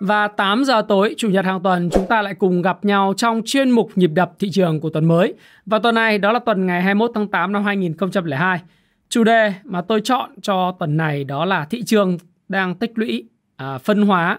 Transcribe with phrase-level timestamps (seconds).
[0.00, 3.42] Và 8 giờ tối chủ nhật hàng tuần chúng ta lại cùng gặp nhau trong
[3.44, 5.34] chuyên mục nhịp đập thị trường của tuần mới.
[5.66, 8.60] Và tuần này đó là tuần ngày 21 tháng 8 năm 2002.
[9.08, 12.18] Chủ đề mà tôi chọn cho tuần này đó là thị trường
[12.48, 14.38] đang tích lũy, à, phân hóa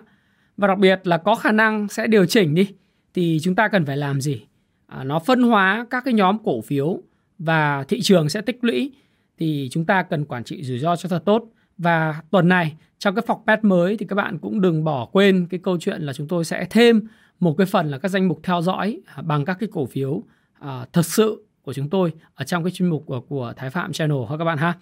[0.57, 2.70] và đặc biệt là có khả năng sẽ điều chỉnh đi.
[3.13, 4.41] Thì chúng ta cần phải làm gì?
[4.87, 7.01] À, nó phân hóa các cái nhóm cổ phiếu
[7.39, 8.91] và thị trường sẽ tích lũy
[9.37, 11.45] thì chúng ta cần quản trị rủi ro cho thật tốt.
[11.79, 15.47] Và tuần này trong cái phòng pet mới thì các bạn cũng đừng bỏ quên
[15.49, 17.07] cái câu chuyện là chúng tôi sẽ thêm
[17.39, 20.23] một cái phần là các danh mục theo dõi à, bằng các cái cổ phiếu
[20.59, 23.93] à, thật sự của chúng tôi ở trong cái chuyên mục của, của Thái Phạm
[23.93, 24.73] Channel ha các bạn ha.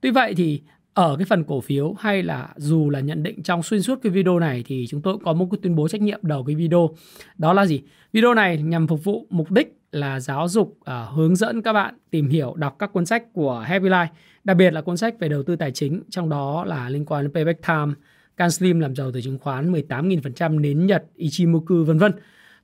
[0.00, 0.60] Tuy vậy thì
[0.94, 4.12] ở cái phần cổ phiếu hay là dù là nhận định trong xuyên suốt cái
[4.12, 6.56] video này thì chúng tôi cũng có một cái tuyên bố trách nhiệm đầu cái
[6.56, 6.90] video.
[7.38, 7.82] Đó là gì?
[8.12, 11.94] Video này nhằm phục vụ mục đích là giáo dục uh, hướng dẫn các bạn
[12.10, 14.06] tìm hiểu đọc các cuốn sách của Happy Life,
[14.44, 17.24] đặc biệt là cuốn sách về đầu tư tài chính, trong đó là liên quan
[17.24, 17.92] đến Payback Time,
[18.36, 22.12] Can Slim làm giàu từ chứng khoán 18.000% nến Nhật, Ichimoku vân vân.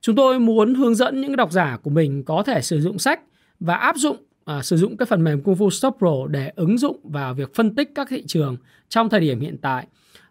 [0.01, 3.21] Chúng tôi muốn hướng dẫn những độc giả của mình có thể sử dụng sách
[3.61, 6.79] và áp dụng à, sử dụng cái phần mềm Kung Fu Stop Pro để ứng
[6.79, 8.57] dụng vào việc phân tích các thị trường
[8.89, 9.87] trong thời điểm hiện tại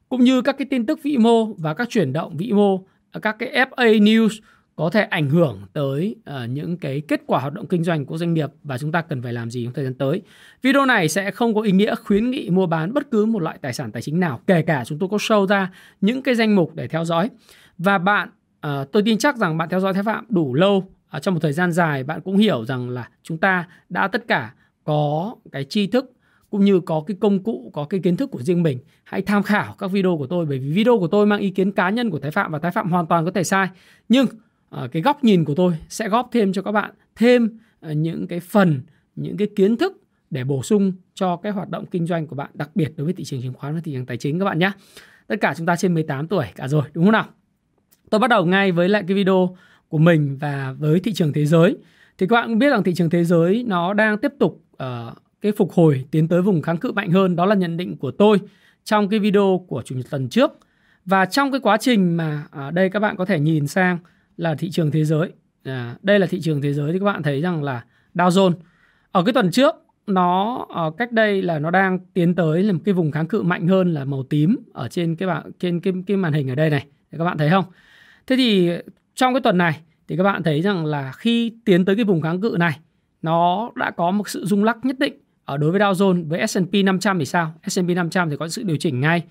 [0.09, 2.85] cũng như các cái tin tức vĩ mô và các chuyển động vĩ mô
[3.21, 4.29] các cái FA news
[4.75, 8.17] có thể ảnh hưởng tới uh, những cái kết quả hoạt động kinh doanh của
[8.17, 10.21] doanh nghiệp và chúng ta cần phải làm gì trong thời gian tới.
[10.61, 13.57] Video này sẽ không có ý nghĩa khuyến nghị mua bán bất cứ một loại
[13.61, 16.55] tài sản tài chính nào, kể cả chúng tôi có show ra những cái danh
[16.55, 17.29] mục để theo dõi.
[17.77, 18.29] Và bạn,
[18.67, 20.77] uh, tôi tin chắc rằng bạn theo dõi Thái Phạm đủ lâu
[21.17, 24.27] uh, trong một thời gian dài, bạn cũng hiểu rằng là chúng ta đã tất
[24.27, 24.53] cả
[24.83, 26.11] có cái tri thức
[26.49, 28.79] cũng như có cái công cụ, có cái kiến thức của riêng mình.
[29.03, 31.71] Hãy tham khảo các video của tôi bởi vì video của tôi mang ý kiến
[31.71, 33.67] cá nhân của Thái Phạm và Thái Phạm hoàn toàn có thể sai.
[34.09, 34.27] Nhưng
[34.69, 38.27] Ờ, cái góc nhìn của tôi sẽ góp thêm cho các bạn thêm ờ, những
[38.27, 38.81] cái phần
[39.15, 42.49] những cái kiến thức để bổ sung cho cái hoạt động kinh doanh của bạn
[42.53, 44.59] đặc biệt đối với thị trường chứng khoán và thị trường tài chính các bạn
[44.59, 44.71] nhé.
[45.27, 47.25] Tất cả chúng ta trên 18 tuổi cả rồi đúng không nào?
[48.09, 49.57] Tôi bắt đầu ngay với lại cái video
[49.89, 51.77] của mình và với thị trường thế giới.
[52.17, 55.17] Thì các bạn cũng biết rằng thị trường thế giới nó đang tiếp tục uh,
[55.41, 57.35] cái phục hồi tiến tới vùng kháng cự mạnh hơn.
[57.35, 58.39] Đó là nhận định của tôi
[58.83, 60.51] trong cái video của chủ nhật tuần trước.
[61.05, 63.97] Và trong cái quá trình mà ở đây các bạn có thể nhìn sang
[64.37, 65.31] là thị trường thế giới.
[65.63, 68.53] À, đây là thị trường thế giới thì các bạn thấy rằng là Dow Jones
[69.11, 69.75] ở cái tuần trước
[70.07, 73.41] nó ở cách đây là nó đang tiến tới là một cái vùng kháng cự
[73.41, 76.55] mạnh hơn là màu tím ở trên cái bảng trên cái cái màn hình ở
[76.55, 76.87] đây này.
[77.17, 77.65] Các bạn thấy không?
[78.27, 78.71] Thế thì
[79.15, 82.21] trong cái tuần này thì các bạn thấy rằng là khi tiến tới cái vùng
[82.21, 82.79] kháng cự này
[83.21, 85.13] nó đã có một sự rung lắc nhất định
[85.45, 87.53] ở đối với Dow Jones với S&P 500 thì sao?
[87.67, 89.23] S&P 500 thì có sự điều chỉnh ngay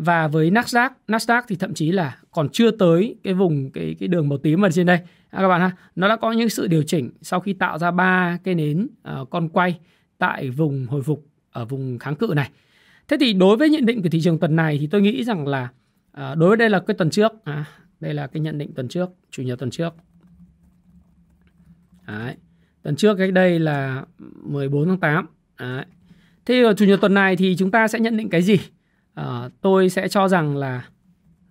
[0.00, 4.08] và với Nasdaq Nasdaq thì thậm chí là còn chưa tới cái vùng cái cái
[4.08, 4.98] đường màu tím ở trên đây
[5.30, 7.90] à, các bạn ha nó đã có những sự điều chỉnh sau khi tạo ra
[7.90, 8.88] ba cái nến
[9.20, 9.78] uh, con quay
[10.18, 12.50] tại vùng hồi phục ở vùng kháng cự này
[13.08, 15.46] thế thì đối với nhận định của thị trường tuần này thì tôi nghĩ rằng
[15.46, 15.68] là
[16.10, 17.64] uh, đối với đây là cái tuần trước à,
[18.00, 19.94] đây là cái nhận định tuần trước chủ nhật tuần trước
[22.06, 22.34] Đấy.
[22.82, 25.26] tuần trước cách đây là 14 tháng 8
[25.58, 25.84] Đấy.
[26.46, 28.58] thế chủ nhật tuần này thì chúng ta sẽ nhận định cái gì
[29.14, 30.84] à, tôi sẽ cho rằng là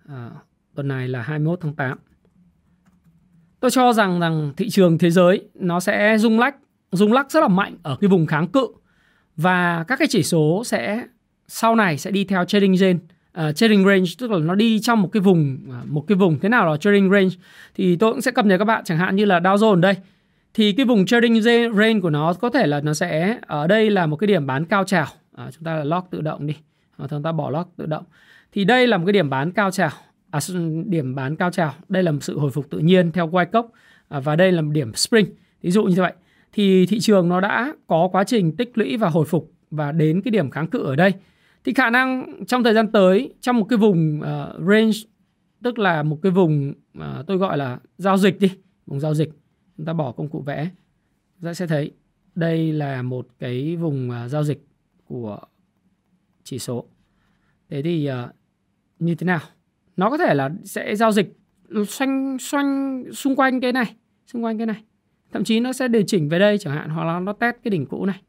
[0.10, 0.30] à,
[0.76, 1.98] tuần này là 21 tháng 8
[3.60, 6.56] tôi cho rằng rằng thị trường thế giới nó sẽ rung lắc
[6.92, 8.68] rung lắc rất là mạnh ở cái vùng kháng cự.
[9.36, 11.04] Và các cái chỉ số sẽ
[11.48, 13.00] sau này sẽ đi theo trading range
[13.42, 16.50] uh, trading range tức là nó đi trong một cái vùng một cái vùng thế
[16.50, 17.36] nào là trading range.
[17.76, 19.96] Thì tôi cũng sẽ cập nhật các bạn chẳng hạn như là Dow Jones đây.
[20.54, 24.06] Thì cái vùng trading range của nó có thể là nó sẽ ở đây là
[24.06, 25.08] một cái điểm bán cao trào.
[25.36, 26.56] À, chúng ta là lock tự động đi
[27.08, 28.04] thường ta bỏ lót tự động.
[28.52, 29.92] Thì đây là một cái điểm bán cao trào.
[30.32, 30.40] À,
[30.86, 31.74] điểm bán cao trào.
[31.90, 33.68] Đây là một sự hồi phục tự nhiên theo Wyckoff
[34.08, 35.26] à, và đây là một điểm spring.
[35.62, 36.14] Ví dụ như vậy.
[36.54, 40.22] Thì thị trường nó đã có quá trình tích lũy và hồi phục và đến
[40.22, 41.14] cái điểm kháng cự ở đây.
[41.64, 44.98] Thì khả năng trong thời gian tới trong một cái vùng uh, range
[45.64, 48.52] tức là một cái vùng uh, tôi gọi là giao dịch đi
[48.86, 49.30] vùng giao dịch.
[49.78, 50.70] Chúng ta bỏ công cụ vẽ.
[51.40, 51.92] Chúng ta sẽ thấy
[52.36, 54.66] đây là một cái vùng uh, giao dịch
[55.06, 55.40] của
[56.50, 56.86] chỉ số.
[57.70, 58.30] Thế thì uh,
[59.00, 59.40] như thế nào?
[59.98, 61.38] Nó có thể là sẽ giao dịch
[61.88, 63.96] xoanh xoanh xung quanh cái này
[64.28, 64.84] xung quanh cái này.
[65.32, 67.70] Thậm chí nó sẽ điều chỉnh về đây chẳng hạn hoặc là nó test cái
[67.70, 68.22] đỉnh cũ này.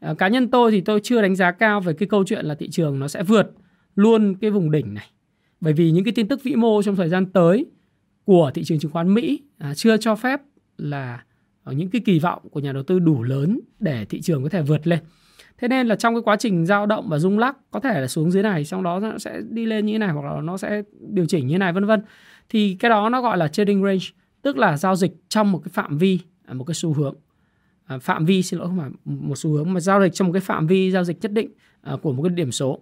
[0.00, 2.54] À, cá nhân tôi thì tôi chưa đánh giá cao về cái câu chuyện là
[2.54, 3.50] thị trường nó sẽ vượt
[3.94, 5.06] luôn cái vùng đỉnh này.
[5.60, 7.66] Bởi vì những cái tin tức vĩ mô trong thời gian tới
[8.24, 10.40] của thị trường chứng khoán Mỹ à, chưa cho phép
[10.78, 11.24] là
[11.64, 14.48] ờ, những cái kỳ vọng của nhà đầu tư đủ lớn để thị trường có
[14.48, 14.98] thể vượt lên
[15.58, 18.06] thế nên là trong cái quá trình dao động và rung lắc có thể là
[18.06, 20.56] xuống dưới này trong đó nó sẽ đi lên như thế này hoặc là nó
[20.56, 22.02] sẽ điều chỉnh như thế này vân vân.
[22.48, 24.04] Thì cái đó nó gọi là trading range
[24.42, 27.14] tức là giao dịch trong một cái phạm vi à, một cái xu hướng.
[27.86, 30.32] À, phạm vi xin lỗi không phải một xu hướng mà giao dịch trong một
[30.32, 31.50] cái phạm vi giao dịch nhất định
[31.82, 32.78] à, của một cái điểm số.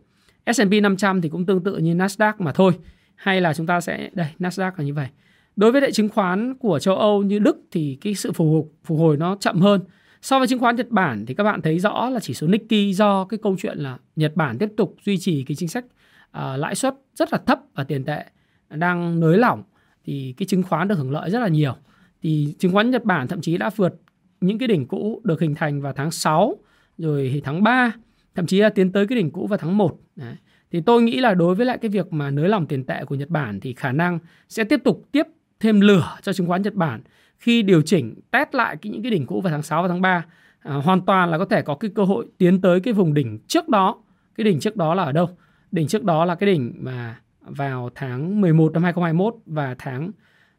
[0.52, 2.72] S&P 500 thì cũng tương tự như Nasdaq mà thôi
[3.14, 5.08] hay là chúng ta sẽ đây Nasdaq là như vậy.
[5.56, 8.62] Đối với lại chứng khoán của châu Âu như Đức thì cái sự phục hồi,
[8.84, 9.80] phục hồi nó chậm hơn
[10.22, 12.92] so với chứng khoán Nhật Bản thì các bạn thấy rõ là chỉ số Nikkei
[12.92, 16.58] do cái câu chuyện là Nhật Bản tiếp tục duy trì cái chính sách uh,
[16.58, 18.24] lãi suất rất là thấp và tiền tệ
[18.70, 19.62] đang nới lỏng
[20.04, 21.74] thì cái chứng khoán được hưởng lợi rất là nhiều.
[22.22, 23.94] Thì chứng khoán Nhật Bản thậm chí đã vượt
[24.40, 26.56] những cái đỉnh cũ được hình thành vào tháng 6
[26.98, 27.92] rồi thì tháng 3
[28.34, 30.34] thậm chí là tiến tới cái đỉnh cũ vào tháng 1 Đấy.
[30.70, 33.14] thì tôi nghĩ là đối với lại cái việc mà nới lỏng tiền tệ của
[33.14, 35.26] Nhật Bản thì khả năng sẽ tiếp tục tiếp
[35.60, 37.00] thêm lửa cho chứng khoán Nhật Bản
[37.42, 40.00] khi điều chỉnh test lại cái, những cái đỉnh cũ vào tháng 6 và tháng
[40.00, 40.24] 3
[40.58, 43.38] à, hoàn toàn là có thể có cái cơ hội tiến tới cái vùng đỉnh
[43.46, 44.02] trước đó.
[44.36, 45.28] Cái đỉnh trước đó là ở đâu?
[45.72, 50.10] Đỉnh trước đó là cái đỉnh mà vào tháng 11 năm 2021 và tháng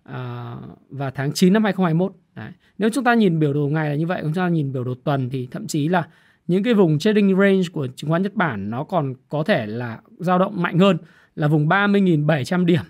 [0.04, 0.56] à,
[0.90, 2.52] và tháng 9 năm 2021 Đấy.
[2.78, 4.94] nếu chúng ta nhìn biểu đồ ngày là như vậy chúng ta nhìn biểu đồ
[5.04, 6.08] tuần thì thậm chí là
[6.48, 10.00] những cái vùng trading range của chứng khoán Nhật Bản nó còn có thể là
[10.20, 10.98] dao động mạnh hơn
[11.36, 12.82] là vùng 30.700 điểm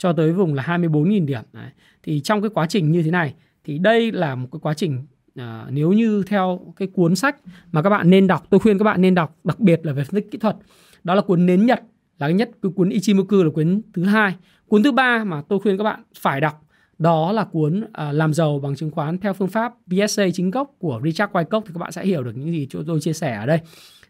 [0.00, 1.42] cho tới vùng là 24.000 điểm.
[1.52, 1.70] Đấy.
[2.02, 5.06] Thì trong cái quá trình như thế này thì đây là một cái quá trình
[5.34, 7.36] à, nếu như theo cái cuốn sách
[7.72, 10.04] mà các bạn nên đọc, tôi khuyên các bạn nên đọc đặc biệt là về
[10.04, 10.56] phân tích kỹ thuật.
[11.04, 11.80] Đó là cuốn Nến Nhật
[12.18, 14.34] là cái nhất, cái cuốn Ichimoku là cuốn thứ hai.
[14.68, 16.64] Cuốn thứ ba mà tôi khuyên các bạn phải đọc
[16.98, 20.74] đó là cuốn uh, làm giàu bằng chứng khoán theo phương pháp BSA chính gốc
[20.78, 23.36] của Richard Wyckoff thì các bạn sẽ hiểu được những gì chỗ tôi chia sẻ
[23.36, 23.58] ở đây.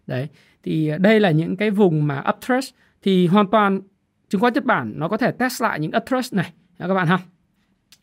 [0.06, 0.28] Đấy.
[0.62, 2.68] Thì đây là những cái vùng mà uptrend
[3.02, 3.80] thì hoàn toàn
[4.30, 7.18] chứng khoán Nhật Bản nó có thể test lại những uptrend này các bạn ha.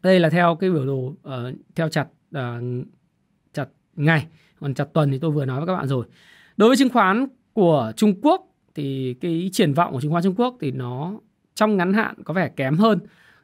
[0.04, 1.16] Đây là theo cái biểu đồ uh,
[1.76, 2.08] theo chặt
[2.38, 2.42] uh,
[3.54, 4.28] chặt ngày,
[4.60, 6.06] còn chặt tuần thì tôi vừa nói với các bạn rồi.
[6.58, 10.36] Đối với chứng khoán của Trung Quốc thì cái triển vọng của chứng khoán Trung
[10.38, 11.20] Quốc thì nó
[11.56, 13.00] trong ngắn hạn có vẻ kém hơn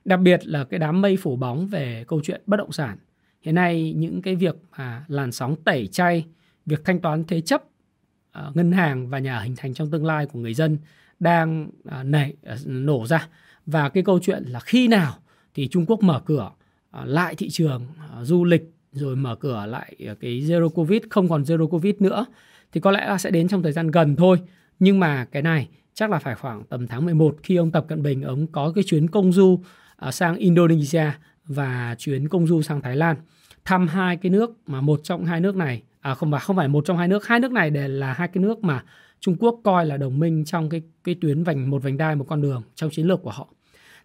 [0.06, 2.98] đặc biệt là cái đám mây phủ bóng về câu chuyện bất động sản
[3.42, 6.26] hiện nay những cái việc mà làn sóng tẩy chay
[6.66, 10.26] việc thanh toán thế chấp uh, ngân hàng và nhà hình thành trong tương lai
[10.26, 10.78] của người dân
[11.24, 13.28] đang à, nảy à, nổ ra.
[13.66, 15.16] Và cái câu chuyện là khi nào
[15.54, 16.52] thì Trung Quốc mở cửa
[16.92, 17.86] à, lại thị trường
[18.22, 22.26] du lịch, rồi mở cửa lại cái zero covid, không còn zero covid nữa,
[22.72, 24.40] thì có lẽ là sẽ đến trong thời gian gần thôi.
[24.80, 28.04] Nhưng mà cái này chắc là phải khoảng tầm tháng 11 khi ông Tập Cận
[28.04, 29.60] Bình ông có cái chuyến công du
[30.12, 31.12] sang Indonesia
[31.46, 33.16] và chuyến công du sang Thái Lan.
[33.66, 36.68] Thăm hai cái nước mà một trong hai nước này à không phải không phải
[36.68, 38.84] một trong hai nước hai nước này đều là hai cái nước mà
[39.24, 42.26] Trung Quốc coi là đồng minh trong cái cái tuyến vành một vành đai một
[42.28, 43.48] con đường trong chiến lược của họ.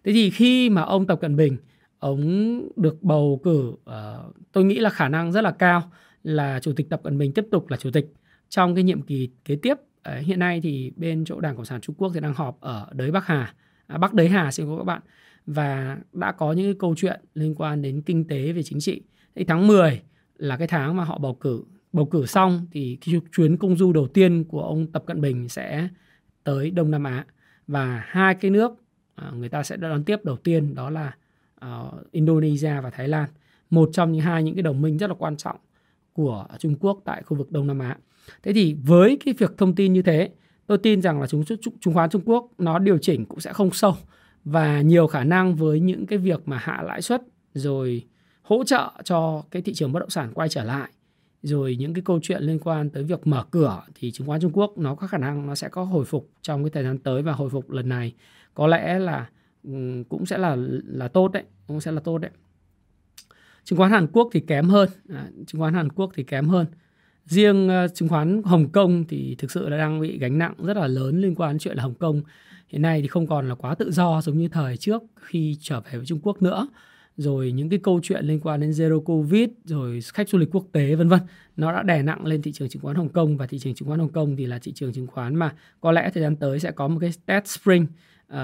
[0.03, 1.57] Thế thì khi mà ông Tập Cận Bình
[1.99, 5.91] ông được bầu cử uh, tôi nghĩ là khả năng rất là cao
[6.23, 8.13] là chủ tịch Tập Cận Bình tiếp tục là chủ tịch
[8.49, 9.73] trong cái nhiệm kỳ kế tiếp.
[9.73, 12.87] Uh, hiện nay thì bên chỗ Đảng Cộng sản Trung Quốc thì đang họp ở
[12.91, 13.53] đới Bắc Hà,
[13.87, 15.01] à, Bắc đới Hà xin các bạn
[15.45, 19.01] và đã có những câu chuyện liên quan đến kinh tế về chính trị.
[19.35, 20.01] Thì tháng 10
[20.37, 21.63] là cái tháng mà họ bầu cử.
[21.93, 25.49] Bầu cử xong thì cái chuyến công du đầu tiên của ông Tập Cận Bình
[25.49, 25.87] sẽ
[26.43, 27.25] tới Đông Nam Á
[27.67, 28.71] và hai cái nước
[29.15, 31.15] à, người ta sẽ đón tiếp đầu tiên đó là
[31.55, 33.29] à, Indonesia và Thái Lan.
[33.69, 35.55] Một trong những hai những cái đồng minh rất là quan trọng
[36.13, 37.97] của Trung Quốc tại khu vực Đông Nam Á.
[38.43, 40.29] Thế thì với cái việc thông tin như thế,
[40.67, 41.43] tôi tin rằng là chúng
[41.81, 43.95] chứng khoán Trung Quốc nó điều chỉnh cũng sẽ không sâu
[44.45, 47.21] và nhiều khả năng với những cái việc mà hạ lãi suất
[47.53, 48.05] rồi
[48.41, 50.89] hỗ trợ cho cái thị trường bất động sản quay trở lại
[51.43, 54.51] rồi những cái câu chuyện liên quan tới việc mở cửa thì chứng khoán Trung
[54.53, 57.21] Quốc nó có khả năng nó sẽ có hồi phục trong cái thời gian tới
[57.21, 58.13] và hồi phục lần này.
[58.53, 59.29] Có lẽ là
[59.63, 62.31] ừ, cũng sẽ là là tốt đấy cũng sẽ là tốt đấy.
[63.63, 64.89] Chứng khoán Hàn Quốc thì kém hơn.
[65.09, 66.65] À, chứng khoán Hàn Quốc thì kém hơn.
[67.25, 70.77] Riêng uh, chứng khoán Hồng Kông thì thực sự là đang bị gánh nặng rất
[70.77, 72.21] là lớn liên quan đến chuyện là Hồng Kông.
[72.67, 75.81] Hiện nay thì không còn là quá tự do giống như thời trước khi trở
[75.81, 76.67] về với Trung Quốc nữa
[77.21, 80.65] rồi những cái câu chuyện liên quan đến zero covid rồi khách du lịch quốc
[80.71, 81.19] tế vân vân.
[81.57, 83.87] Nó đã đè nặng lên thị trường chứng khoán Hồng Kông và thị trường chứng
[83.87, 86.59] khoán Hồng Kông thì là thị trường chứng khoán mà có lẽ thời gian tới
[86.59, 87.87] sẽ có một cái test spring.
[88.33, 88.37] Uh,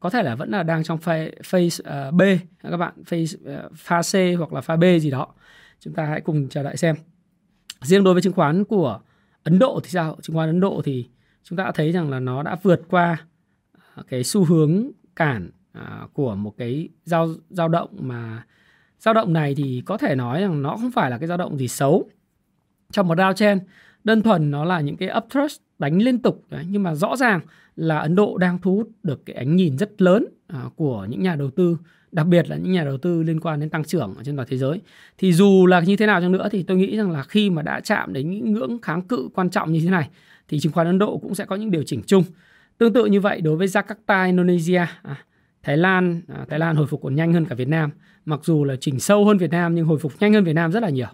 [0.00, 2.22] có thể là vẫn là đang trong phase, phase uh, B.
[2.62, 5.26] Các bạn phase uh, pha C hoặc là pha B gì đó.
[5.80, 6.96] Chúng ta hãy cùng chờ đợi xem.
[7.80, 9.00] Riêng đối với chứng khoán của
[9.42, 10.18] Ấn Độ thì sao?
[10.22, 11.08] Chứng khoán Ấn Độ thì
[11.42, 13.26] chúng ta đã thấy rằng là nó đã vượt qua
[14.08, 18.44] cái xu hướng cản à, của một cái giao dao động mà
[18.98, 21.58] dao động này thì có thể nói rằng nó không phải là cái dao động
[21.58, 22.08] gì xấu
[22.92, 23.58] trong một downtrend
[24.04, 26.64] đơn thuần nó là những cái up thrust đánh liên tục đấy.
[26.68, 27.40] nhưng mà rõ ràng
[27.76, 31.22] là Ấn Độ đang thu hút được cái ánh nhìn rất lớn à, của những
[31.22, 31.76] nhà đầu tư
[32.12, 34.48] đặc biệt là những nhà đầu tư liên quan đến tăng trưởng ở trên toàn
[34.50, 34.80] thế giới.
[35.18, 37.62] Thì dù là như thế nào chăng nữa thì tôi nghĩ rằng là khi mà
[37.62, 40.08] đã chạm đến những ngưỡng kháng cự quan trọng như thế này
[40.48, 42.24] thì chứng khoán Ấn Độ cũng sẽ có những điều chỉnh chung.
[42.78, 45.24] Tương tự như vậy đối với Jakarta, Indonesia, à,
[45.62, 47.90] Thái Lan, à, Thái Lan hồi phục còn nhanh hơn cả Việt Nam.
[48.24, 50.72] Mặc dù là chỉnh sâu hơn Việt Nam nhưng hồi phục nhanh hơn Việt Nam
[50.72, 51.08] rất là nhiều.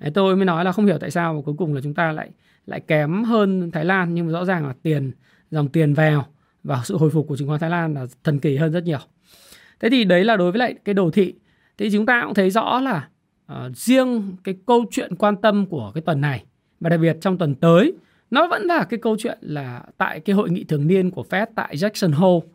[0.00, 2.12] Đấy, tôi mới nói là không hiểu tại sao mà cuối cùng là chúng ta
[2.12, 2.30] lại
[2.66, 5.12] lại kém hơn Thái Lan nhưng mà rõ ràng là tiền
[5.50, 6.26] dòng tiền vào
[6.64, 8.98] và sự hồi phục của chứng khoán Thái Lan là thần kỳ hơn rất nhiều.
[9.80, 11.34] Thế thì đấy là đối với lại cái đồ thị.
[11.78, 13.08] Thì chúng ta cũng thấy rõ là
[13.52, 16.44] uh, riêng cái câu chuyện quan tâm của cái tuần này
[16.80, 17.92] và đặc biệt trong tuần tới
[18.30, 21.46] nó vẫn là cái câu chuyện là tại cái hội nghị thường niên của Fed
[21.54, 22.46] tại Jackson Hole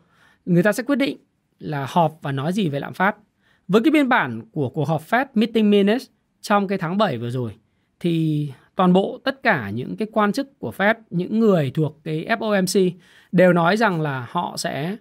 [0.46, 1.16] người ta sẽ quyết định
[1.58, 3.16] là họp và nói gì về lạm phát.
[3.68, 6.06] Với cái biên bản của cuộc họp Fed Meeting Minutes
[6.40, 7.54] trong cái tháng 7 vừa rồi
[8.00, 12.26] thì toàn bộ tất cả những cái quan chức của Fed, những người thuộc cái
[12.28, 12.90] FOMC
[13.32, 14.96] đều nói rằng là họ sẽ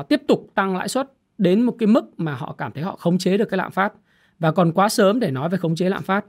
[0.00, 2.96] uh, tiếp tục tăng lãi suất đến một cái mức mà họ cảm thấy họ
[2.96, 3.92] khống chế được cái lạm phát
[4.38, 6.24] và còn quá sớm để nói về khống chế lạm phát.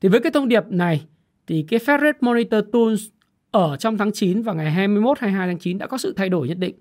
[0.00, 1.06] Thì với cái thông điệp này
[1.46, 3.02] thì cái Fed Rate Monitor Tools
[3.50, 6.48] ở trong tháng 9 và ngày 21 22 tháng 9 đã có sự thay đổi
[6.48, 6.74] nhất định.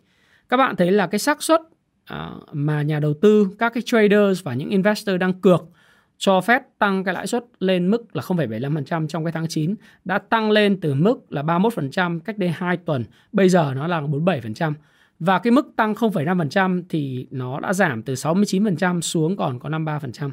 [0.50, 1.62] Các bạn thấy là cái xác suất
[2.10, 5.70] À, mà nhà đầu tư, các cái traders và những investor đang cược
[6.18, 9.76] cho phép tăng cái lãi suất lên mức là 0,75% trong cái tháng 9
[10.06, 14.02] đã tăng lên từ mức là 31% cách đây 2 tuần, bây giờ nó là
[14.02, 14.74] 47%.
[15.20, 20.32] Và cái mức tăng 0,5% thì nó đã giảm từ 69% xuống còn có 53%.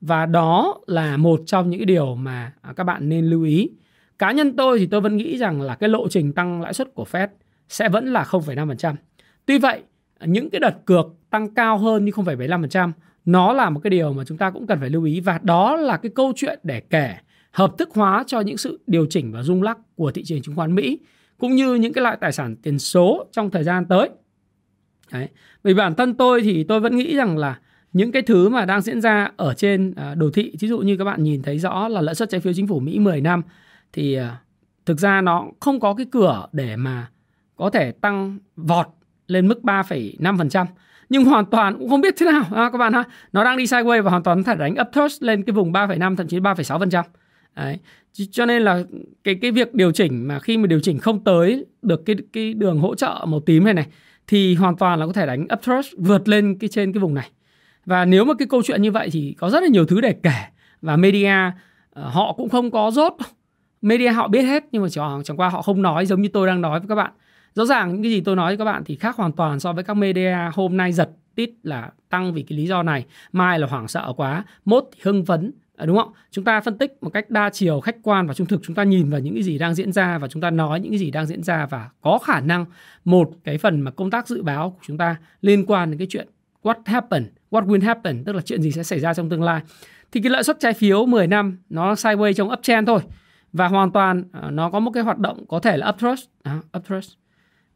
[0.00, 3.70] Và đó là một trong những điều mà à, các bạn nên lưu ý.
[4.18, 6.94] Cá nhân tôi thì tôi vẫn nghĩ rằng là cái lộ trình tăng lãi suất
[6.94, 7.28] của Fed
[7.68, 8.94] sẽ vẫn là 0,5%.
[9.46, 9.82] Tuy vậy,
[10.20, 12.92] những cái đợt cược tăng cao hơn như 0,75%
[13.24, 15.76] nó là một cái điều mà chúng ta cũng cần phải lưu ý và đó
[15.76, 17.16] là cái câu chuyện để kể
[17.52, 20.56] hợp thức hóa cho những sự điều chỉnh và rung lắc của thị trường chứng
[20.56, 20.98] khoán Mỹ
[21.38, 24.10] cũng như những cái loại tài sản tiền số trong thời gian tới.
[25.12, 25.28] Đấy.
[25.62, 27.60] Vì bản thân tôi thì tôi vẫn nghĩ rằng là
[27.92, 30.96] những cái thứ mà đang diễn ra ở trên à, đồ thị, ví dụ như
[30.96, 33.42] các bạn nhìn thấy rõ là lãi suất trái phiếu chính phủ Mỹ 10 năm
[33.92, 34.40] thì à,
[34.86, 37.08] thực ra nó không có cái cửa để mà
[37.56, 38.86] có thể tăng vọt
[39.26, 40.66] lên mức 3,5%
[41.08, 43.64] nhưng hoàn toàn cũng không biết thế nào à, các bạn ha nó đang đi
[43.64, 47.02] sideways và hoàn toàn thể đánh upthrust lên cái vùng 3,5 thậm chí 3,6%
[47.56, 47.78] Đấy.
[48.30, 48.82] Cho nên là
[49.24, 52.54] cái cái việc điều chỉnh mà khi mà điều chỉnh không tới được cái cái
[52.54, 53.86] đường hỗ trợ màu tím này này
[54.26, 57.30] thì hoàn toàn là có thể đánh upthrust vượt lên cái trên cái vùng này.
[57.86, 60.12] Và nếu mà cái câu chuyện như vậy thì có rất là nhiều thứ để
[60.22, 60.34] kể
[60.82, 61.32] và media
[61.90, 63.12] ờ, họ cũng không có rốt.
[63.82, 64.88] Media họ biết hết nhưng mà
[65.24, 67.12] chẳng qua họ không nói giống như tôi đang nói với các bạn.
[67.56, 69.72] Rõ ràng những cái gì tôi nói với các bạn thì khác hoàn toàn so
[69.72, 73.58] với các media hôm nay giật tít là tăng vì cái lý do này, mai
[73.58, 76.12] là hoảng sợ quá, mốt thì hưng phấn, à, đúng không?
[76.30, 78.82] Chúng ta phân tích một cách đa chiều, khách quan và trung thực, chúng ta
[78.82, 81.10] nhìn vào những cái gì đang diễn ra và chúng ta nói những cái gì
[81.10, 82.64] đang diễn ra và có khả năng
[83.04, 86.06] một cái phần mà công tác dự báo của chúng ta liên quan đến cái
[86.10, 86.28] chuyện
[86.62, 89.62] what happen, what will happen, tức là chuyện gì sẽ xảy ra trong tương lai.
[90.12, 93.00] Thì cái lợi suất trái phiếu 10 năm nó sideways trong uptrend thôi
[93.52, 96.58] và hoàn toàn à, nó có một cái hoạt động có thể là upthrust, à,
[96.78, 97.10] upthrust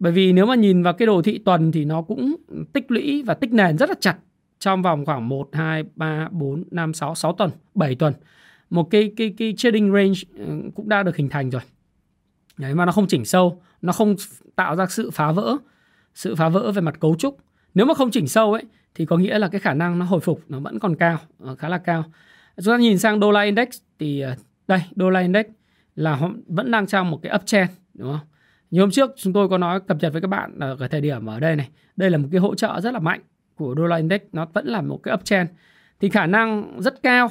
[0.00, 2.36] bởi vì nếu mà nhìn vào cái đồ thị tuần thì nó cũng
[2.72, 4.16] tích lũy và tích nền rất là chặt
[4.58, 8.14] trong vòng khoảng 1, 2, 3, 4, 5, 6, 6 tuần, 7 tuần.
[8.70, 11.62] Một cái cái cái trading range ừ, cũng đã được hình thành rồi.
[12.58, 14.14] Đấy mà nó không chỉnh sâu, nó không
[14.56, 15.56] tạo ra sự phá vỡ,
[16.14, 17.36] sự phá vỡ về mặt cấu trúc.
[17.74, 18.62] Nếu mà không chỉnh sâu ấy
[18.94, 21.56] thì có nghĩa là cái khả năng nó hồi phục nó vẫn còn cao, ờ,
[21.56, 22.04] khá là cao.
[22.56, 24.34] Chúng ta nhìn sang đô la index thì ờ,
[24.68, 25.46] đây, đô la index
[25.96, 28.29] là vẫn đang trong một cái uptrend đúng không?
[28.70, 31.00] Như hôm trước chúng tôi có nói cập nhật với các bạn ở cái thời
[31.00, 31.68] điểm ở đây này.
[31.96, 33.20] Đây là một cái hỗ trợ rất là mạnh
[33.54, 34.20] của đô la index.
[34.32, 35.50] Nó vẫn là một cái uptrend.
[36.00, 37.30] Thì khả năng rất cao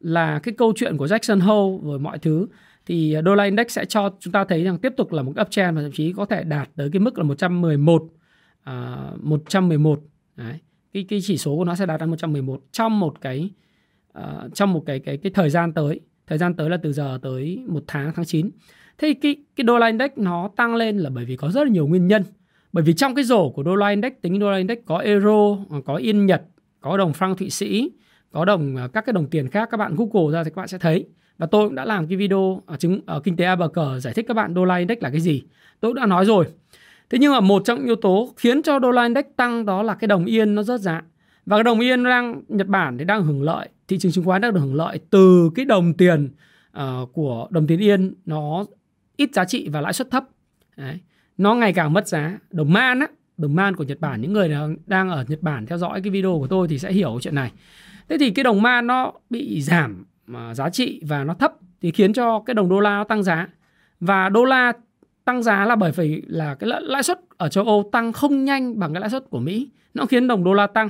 [0.00, 2.46] là cái câu chuyện của Jackson Hole với mọi thứ
[2.86, 5.32] thì ờ, đô la index sẽ cho chúng ta thấy rằng tiếp tục là một
[5.36, 8.02] cái uptrend và thậm chí có thể đạt tới cái mức là 111
[8.64, 10.00] à, 111
[10.38, 10.58] Đấy.
[10.92, 13.50] Cái cái chỉ số của nó sẽ đạt đến 111 trong một cái
[14.18, 16.00] uh, trong một cái cái cái thời gian tới.
[16.26, 18.50] Thời gian tới là từ giờ tới một tháng tháng 9.
[18.98, 21.70] Thế cái cái đô la index nó tăng lên là bởi vì có rất là
[21.70, 22.24] nhiều nguyên nhân.
[22.72, 25.56] Bởi vì trong cái rổ của đô la index tính đô la index có euro,
[25.70, 26.42] à, có yên Nhật,
[26.80, 27.90] có đồng franc Thụy Sĩ,
[28.32, 30.68] có đồng à, các cái đồng tiền khác các bạn Google ra thì các bạn
[30.68, 31.06] sẽ thấy.
[31.38, 34.24] Và tôi cũng đã làm cái video ở chứng ở kinh tế ABG giải thích
[34.28, 35.42] các bạn đô la index là cái gì.
[35.80, 36.46] Tôi cũng đã nói rồi.
[37.10, 39.82] Thế nhưng mà một trong những yếu tố khiến cho đô la index tăng đó
[39.82, 41.02] là cái đồng yên nó rớt giá.
[41.46, 44.40] Và cái đồng yên đang Nhật Bản thì đang hưởng lợi, thị trường chứng khoán
[44.40, 46.30] đang được hưởng lợi từ cái đồng tiền
[46.78, 48.64] uh, của đồng tiền yên nó
[49.18, 50.24] ít giá trị và lãi suất thấp.
[50.76, 50.98] Đấy.
[51.38, 52.38] nó ngày càng mất giá.
[52.50, 53.06] Đồng man á,
[53.36, 54.50] đồng man của Nhật Bản, những người
[54.86, 57.52] đang ở Nhật Bản theo dõi cái video của tôi thì sẽ hiểu chuyện này.
[58.08, 61.90] Thế thì cái đồng man nó bị giảm à, giá trị và nó thấp thì
[61.90, 63.48] khiến cho cái đồng đô la nó tăng giá.
[64.00, 64.72] Và đô la
[65.24, 68.78] tăng giá là bởi vì là cái lãi suất ở châu Âu tăng không nhanh
[68.78, 69.70] bằng cái lãi suất của Mỹ.
[69.94, 70.88] Nó khiến đồng đô la tăng.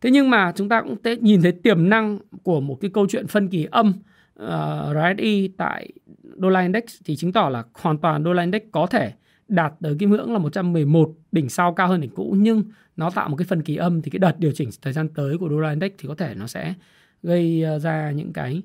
[0.00, 3.26] Thế nhưng mà chúng ta cũng nhìn thấy tiềm năng của một cái câu chuyện
[3.26, 3.92] phân kỳ âm
[4.34, 5.92] Ờ, uh, RSI e tại
[6.36, 9.12] đô la index thì chứng tỏ là hoàn toàn đô la index có thể
[9.48, 12.62] đạt tới cái ngưỡng là 111 đỉnh sau cao hơn đỉnh cũ nhưng
[12.96, 15.38] nó tạo một cái phân kỳ âm thì cái đợt điều chỉnh thời gian tới
[15.38, 16.74] của đô la index thì có thể nó sẽ
[17.22, 18.62] gây ờ, ra những cái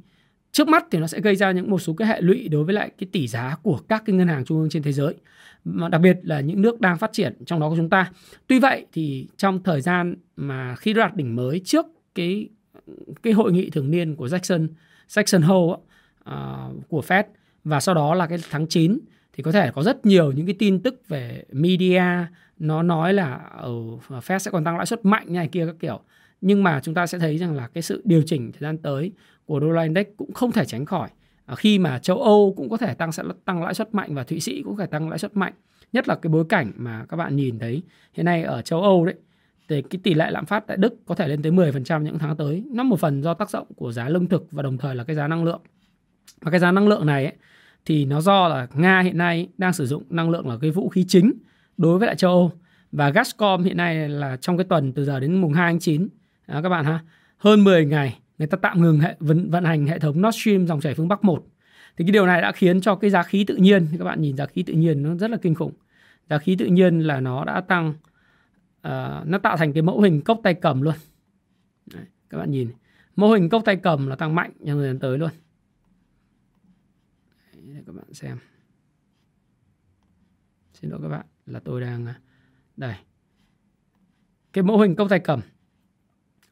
[0.52, 2.74] trước mắt thì nó sẽ gây ra những một số cái hệ lụy đối với
[2.74, 5.14] lại cái tỷ giá của các cái ngân hàng trung ương trên thế giới
[5.64, 8.12] mà đặc biệt là những nước đang phát triển trong đó của chúng ta.
[8.48, 12.50] Tuy vậy thì trong thời gian mà khi đạt đỉnh mới trước cái
[13.24, 14.68] cái hội nghị thường niên của Jackson
[15.08, 15.78] Jackson Hole
[16.30, 17.24] uh, của Fed.
[17.64, 19.00] Và sau đó là cái tháng 9
[19.34, 22.04] thì có thể có rất nhiều những cái tin tức về media
[22.60, 23.72] nó nói là ở
[24.10, 26.00] Fed sẽ còn tăng lãi suất mạnh như này kia các kiểu.
[26.42, 29.12] Nhưng mà chúng ta sẽ thấy rằng là cái sự điều chỉnh thời gian tới
[29.46, 31.10] của đô la index cũng không thể tránh khỏi.
[31.46, 34.24] À, khi mà châu Âu cũng có thể tăng sẽ tăng lãi suất mạnh và
[34.24, 35.54] Thụy Sĩ cũng có thể tăng lãi suất mạnh.
[35.94, 37.82] Nhất là cái bối cảnh mà các bạn nhìn thấy
[38.14, 39.16] hiện nay ở châu Âu đấy
[39.70, 42.38] thì cái tỷ lệ lạm phát tại Đức có thể lên tới 10% những tháng
[42.38, 42.64] tới.
[42.72, 45.16] Nó một phần do tác động của giá lương thực và đồng thời là cái
[45.16, 45.62] giá năng lượng.
[46.42, 47.34] Và cái giá năng lượng này ấy,
[47.86, 50.90] thì nó do là Nga hiện nay đang sử dụng năng lượng là cái vũ
[50.90, 51.34] khí chính
[51.78, 52.52] đối với lại châu Âu.
[52.92, 56.08] Và Gazprom hiện nay là trong cái tuần từ giờ đến mùng 2 tháng 9
[56.48, 57.00] đó à, các bạn ha
[57.38, 60.68] hơn 10 ngày người ta tạm ngừng hệ vận, vận hành hệ thống Nord Stream
[60.68, 61.46] dòng chảy phương Bắc 1
[61.98, 64.38] thì cái điều này đã khiến cho cái giá khí tự nhiên các bạn nhìn
[64.38, 65.74] giá khí tự nhiên nó rất là kinh khủng.
[66.30, 67.94] Giá khí tự nhiên là nó đã tăng
[68.88, 70.94] Ờ, nó tạo thành cái mẫu hình cốc tay cầm luôn.
[71.86, 72.72] Đấy, các bạn nhìn
[73.16, 75.30] mô hình cốc tay cầm là tăng mạnh trong thời gian tới luôn.
[77.54, 78.38] Đấy, các bạn xem.
[80.74, 82.20] Xin lỗi các bạn là tôi đang à,
[82.78, 82.96] đây.
[84.54, 85.42] Cái mô hình cốc tay cầm.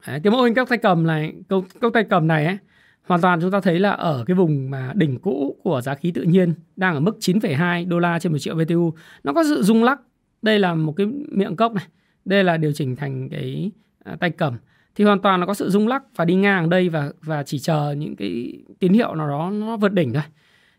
[0.07, 2.57] Đấy, cái mô hình cốc tay cầm này cốc, cốc tay cầm này ấy,
[3.03, 6.11] hoàn toàn chúng ta thấy là ở cái vùng mà đỉnh cũ của giá khí
[6.11, 9.63] tự nhiên đang ở mức 9,2 đô la trên một triệu BTU nó có sự
[9.63, 10.01] rung lắc.
[10.41, 11.87] Đây là một cái miệng cốc này
[12.25, 13.71] đây là điều chỉnh thành cái
[14.03, 14.57] à, tay cầm
[14.95, 17.59] thì hoàn toàn là có sự rung lắc và đi ngang đây và và chỉ
[17.59, 20.23] chờ những cái tín hiệu nào đó nó vượt đỉnh thôi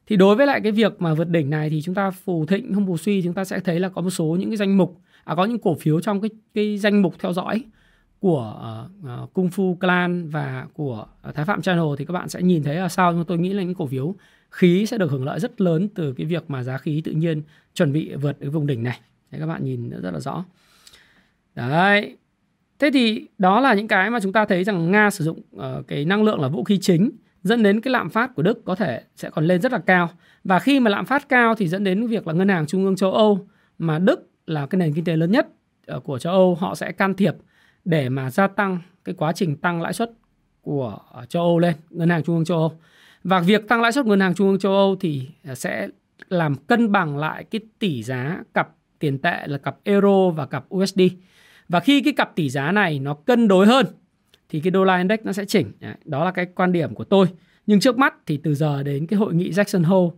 [0.07, 2.75] thì đối với lại cái việc mà vượt đỉnh này thì chúng ta phù thịnh
[2.75, 5.01] không phù suy chúng ta sẽ thấy là có một số những cái danh mục
[5.25, 7.65] à, có những cổ phiếu trong cái cái danh mục theo dõi
[8.21, 8.79] của
[9.23, 12.63] uh, Kung Fu Clan và của uh, Thái Phạm Channel thì các bạn sẽ nhìn
[12.63, 14.15] thấy là sao nhưng tôi nghĩ là những cổ phiếu
[14.51, 17.43] khí sẽ được hưởng lợi rất lớn từ cái việc mà giá khí tự nhiên
[17.75, 19.01] chuẩn bị vượt cái vùng đỉnh này.
[19.31, 20.45] Đấy, các bạn nhìn rất là rõ.
[21.57, 22.17] Đấy.
[22.79, 25.89] Thế thì đó là những cái mà chúng ta thấy rằng Nga sử dụng uh,
[25.89, 27.11] cái năng lượng là vũ khí chính
[27.43, 30.11] dẫn đến cái lạm phát của Đức có thể sẽ còn lên rất là cao.
[30.45, 32.97] Và khi mà lạm phát cao thì dẫn đến việc là ngân hàng trung ương
[32.97, 33.47] châu Âu
[33.79, 35.49] mà Đức là cái nền kinh tế lớn nhất
[35.87, 37.35] ờ, của châu Âu họ sẽ can thiệp
[37.85, 40.11] để mà gia tăng cái quá trình tăng lãi suất
[40.63, 42.73] của ờ, châu Âu lên, ngân hàng trung ương châu Âu.
[43.25, 45.89] Và việc tăng lãi suất ngân hàng trung ương châu Âu thì sẽ
[46.29, 50.65] làm cân bằng lại cái tỷ giá cặp tiền tệ là cặp euro và cặp
[50.75, 51.01] USD.
[51.69, 53.87] Và khi cái cặp tỷ giá này nó cân đối hơn
[54.49, 55.73] thì cái đô la index nó sẽ chỉnh.
[56.05, 57.27] Đó là cái quan điểm của tôi.
[57.67, 60.15] Nhưng trước mắt thì từ giờ đến cái hội nghị Jackson Hole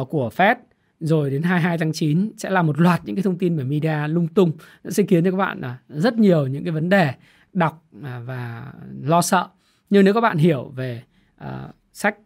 [0.00, 0.56] uh, của Fed
[1.00, 4.08] rồi đến 22 tháng 9 sẽ là một loạt những cái thông tin về media
[4.08, 4.52] lung tung
[4.88, 7.12] sẽ khiến cho các bạn là rất nhiều những cái vấn đề
[7.52, 9.48] đọc à, và lo sợ
[9.90, 11.02] nhưng nếu các bạn hiểu về
[11.44, 11.50] uh,
[11.92, 12.16] sách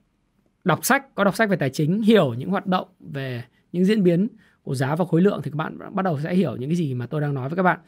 [0.64, 4.02] đọc sách có đọc sách về tài chính hiểu những hoạt động về những diễn
[4.02, 4.28] biến
[4.62, 6.94] của giá và khối lượng thì các bạn bắt đầu sẽ hiểu những cái gì
[6.94, 7.78] mà tôi đang nói với các bạn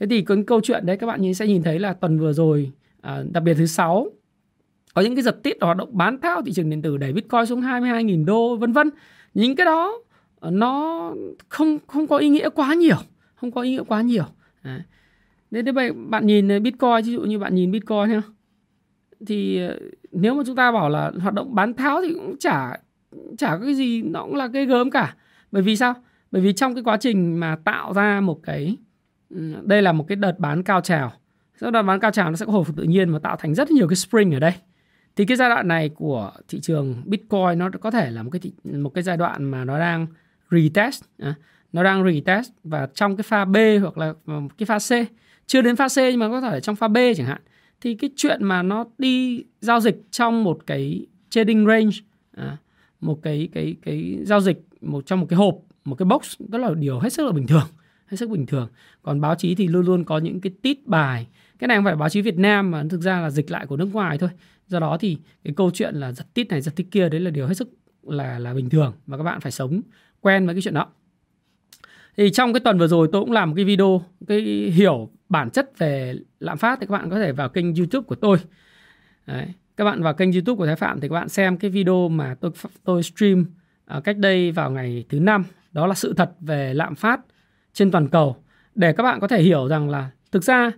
[0.00, 2.72] thế thì cái câu chuyện đấy các bạn sẽ nhìn thấy là tuần vừa rồi
[3.00, 4.10] à, đặc biệt thứ sáu,
[4.94, 7.46] có những cái giật tít hoạt động bán tháo thị trường điện tử đẩy Bitcoin
[7.46, 8.90] xuống 22.000 đô, vân vân.
[9.34, 9.98] Những cái đó
[10.40, 11.12] ờ, nó
[11.48, 12.96] không không có ý nghĩa quá nhiều,
[13.34, 14.24] không có ý nghĩa quá nhiều.
[14.62, 14.80] Đấy.
[15.52, 18.22] Thế vậy bạn nhìn ờ, Bitcoin, ví dụ như bạn nhìn Bitcoin nhá.
[19.26, 19.78] Thì ờ,
[20.12, 22.78] nếu mà chúng ta bảo là hoạt động bán tháo thì cũng chả
[23.38, 25.16] chả có cái gì, nó cũng là cái gớm cả.
[25.52, 25.94] Bởi vì sao?
[26.30, 28.76] Bởi vì trong cái quá trình mà tạo ra một cái
[29.30, 31.12] Ừ, đây là một cái đợt bán cao trào.
[31.60, 33.54] Sau đợt bán cao trào nó sẽ có hồi phục tự nhiên và tạo thành
[33.54, 34.52] rất nhiều cái spring ở đây.
[35.16, 38.40] Thì cái giai đoạn này của thị trường Bitcoin nó có thể là một cái
[38.40, 40.06] thị, một cái giai đoạn mà nó đang
[40.50, 41.34] retest à,
[41.72, 44.90] nó đang retest và trong cái pha B hoặc là à, cái pha C.
[45.46, 47.40] Chưa đến pha C nhưng mà có thể trong pha B chẳng hạn.
[47.80, 51.96] Thì cái chuyện mà nó đi giao dịch trong một cái trading range
[52.36, 52.56] à,
[53.00, 56.58] một cái cái cái giao dịch một trong một cái hộp một cái box đó
[56.58, 57.66] là điều hết sức là bình thường
[58.06, 58.68] hết sức bình thường.
[59.02, 61.26] Còn báo chí thì luôn luôn có những cái tít bài.
[61.58, 63.76] Cái này không phải báo chí Việt Nam mà thực ra là dịch lại của
[63.76, 64.30] nước ngoài thôi.
[64.66, 67.30] Do đó thì cái câu chuyện là giật tít này, giật tít kia đấy là
[67.30, 67.68] điều hết sức
[68.02, 69.80] là là bình thường và các bạn phải sống
[70.20, 70.86] quen với cái chuyện đó.
[72.16, 74.40] Thì trong cái tuần vừa rồi tôi cũng làm một cái video, cái
[74.74, 78.14] hiểu bản chất về lạm phát thì các bạn có thể vào kênh YouTube của
[78.14, 78.38] tôi.
[79.26, 79.46] Đấy.
[79.76, 82.34] các bạn vào kênh YouTube của Thái Phạm thì các bạn xem cái video mà
[82.40, 82.50] tôi
[82.84, 83.44] tôi stream
[83.84, 85.44] à, cách đây vào ngày thứ năm.
[85.72, 87.20] Đó là sự thật về lạm phát
[87.74, 88.36] trên toàn cầu.
[88.74, 90.70] Để các bạn có thể hiểu rằng là thực ra,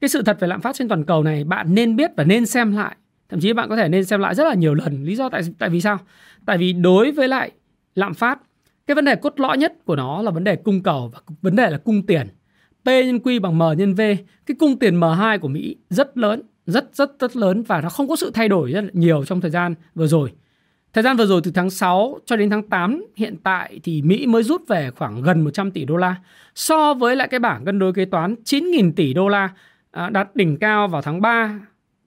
[0.00, 2.46] cái sự thật về lạm phát trên toàn cầu này bạn nên biết và nên
[2.46, 2.96] xem lại.
[3.28, 5.04] Thậm chí bạn có thể nên xem lại rất là nhiều lần.
[5.04, 5.98] Lý do tại tại vì sao?
[6.46, 7.50] Tại vì đối với lại
[7.94, 8.38] lạm phát,
[8.86, 11.56] cái vấn đề cốt lõi nhất của nó là vấn đề cung cầu và vấn
[11.56, 12.28] đề là cung tiền.
[12.84, 14.00] P nhân Q bằng M nhân V,
[14.46, 18.08] cái cung tiền M2 của Mỹ rất lớn, rất rất rất lớn và nó không
[18.08, 20.32] có sự thay đổi rất nhiều trong thời gian vừa rồi.
[20.94, 24.26] Thời gian vừa rồi từ tháng 6 cho đến tháng 8 hiện tại thì Mỹ
[24.26, 26.16] mới rút về khoảng gần 100 tỷ đô la
[26.54, 29.50] so với lại cái bảng cân đối kế toán 9.000 tỷ đô la
[29.90, 31.60] à, đạt đỉnh cao vào tháng 3,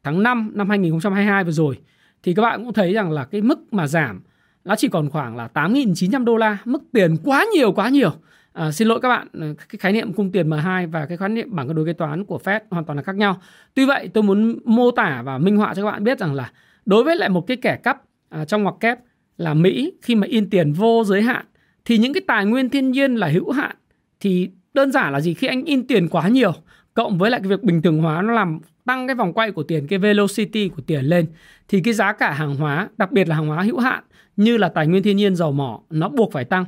[0.03, 1.79] tháng 5 năm 2022 vừa rồi
[2.23, 4.21] thì các bạn cũng thấy rằng là cái mức mà giảm
[4.65, 8.11] nó chỉ còn khoảng là 8.900 đô la, mức tiền quá nhiều quá nhiều.
[8.53, 11.29] À, xin lỗi các bạn, à, cái khái niệm cung tiền M2 và cái khái
[11.29, 13.41] niệm bảng cân đối kế toán của Fed hoàn toàn là khác nhau.
[13.73, 16.51] Tuy vậy tôi muốn mô tả và minh họa cho các bạn biết rằng là
[16.85, 18.99] đối với lại một cái kẻ cắp à, trong ngoặc kép
[19.37, 21.45] là Mỹ khi mà in tiền vô giới hạn
[21.85, 23.75] thì những cái tài nguyên thiên nhiên là hữu hạn
[24.19, 25.33] thì đơn giản là gì?
[25.33, 26.53] Khi anh in tiền quá nhiều
[26.93, 29.63] cộng với lại cái việc bình thường hóa nó làm tăng cái vòng quay của
[29.63, 31.25] tiền cái velocity của tiền lên
[31.67, 34.03] thì cái giá cả hàng hóa đặc biệt là hàng hóa hữu hạn
[34.35, 36.65] như là tài nguyên thiên nhiên dầu mỏ nó buộc phải tăng.